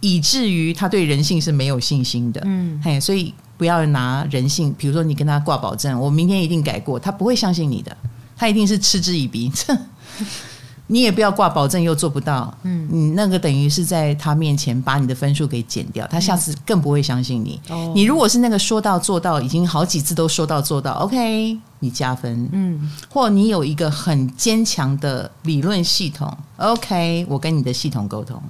[0.00, 2.40] 以至于他对人性是没有信心的。
[2.44, 7.94] 嗯，嘿，所以不要拿人性，比如说你跟他挂保证，我明天一定改过，他不会相信你的，
[8.34, 9.52] 他一定是嗤之以鼻。
[10.90, 17.60] 你也不要挂保证，又做不到，嗯，你那个等于是在他面前把你的分数给减掉，他下次更不会相信你。
[17.68, 28.42] 嗯、你如果是那个说到做到，已经好几次都说到做到，OK，你加分，嗯，或你有一个很坚强的理论系统，OK，我跟你的系统沟通，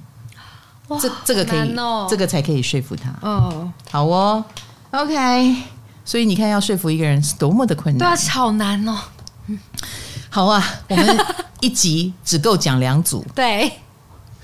[0.87, 3.13] 哇这这个可以，哦、这个才可以说服他。
[3.21, 4.43] 哦，好哦
[4.91, 5.55] ，OK，
[6.05, 8.97] 所以你看要说服一个人是多么的困难，对啊，好难哦。
[10.29, 11.17] 好啊，我们
[11.59, 13.25] 一集只够讲两组。
[13.35, 13.71] 对，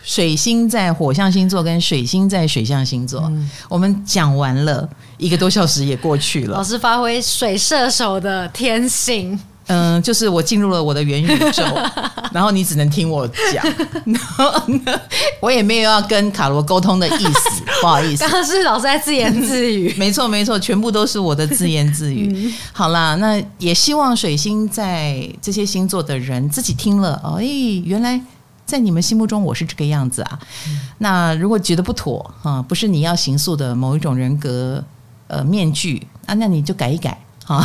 [0.04, 6.58] 水星在火象星座跟水星在水象星座，嗯、我们讲完了一个多小时也过去了。
[6.58, 9.40] 老师发挥水射手的天性。
[9.68, 11.64] 嗯，就是我进入了我的元宇宙，
[12.32, 13.66] 然后你只能听我讲，
[14.06, 15.02] 然后呢，
[15.40, 18.22] 我也没有要跟卡罗沟通的意思， 不好意思。
[18.22, 22.32] 刚刚是老师在自言自语，没错没错，全部都是我的自言自语。
[22.36, 27.44] 嗯、好啦，那也希望水星在这些星座的人自己听了，哎，
[27.86, 28.22] 原来
[28.68, 30.40] 在你们心目中我是这个样子啊。
[30.68, 34.84] 嗯、那如果觉得不妥啊，不是你要形塑的某一种人格
[35.28, 37.20] 呃面具啊，那你就改一改。
[37.46, 37.64] 好，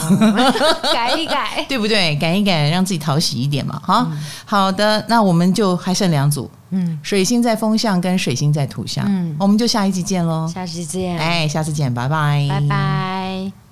[0.92, 2.14] 改一改， 对不对？
[2.16, 3.80] 改一改，让自己讨喜一点嘛。
[3.82, 10.46] 好，嗯、好的，那我们就还剩两组，嗯，水星在风象跟水星在土象，嗯，我们就下一集见喽。
[10.46, 13.69] 下期见，哎，下次见，拜拜，拜拜。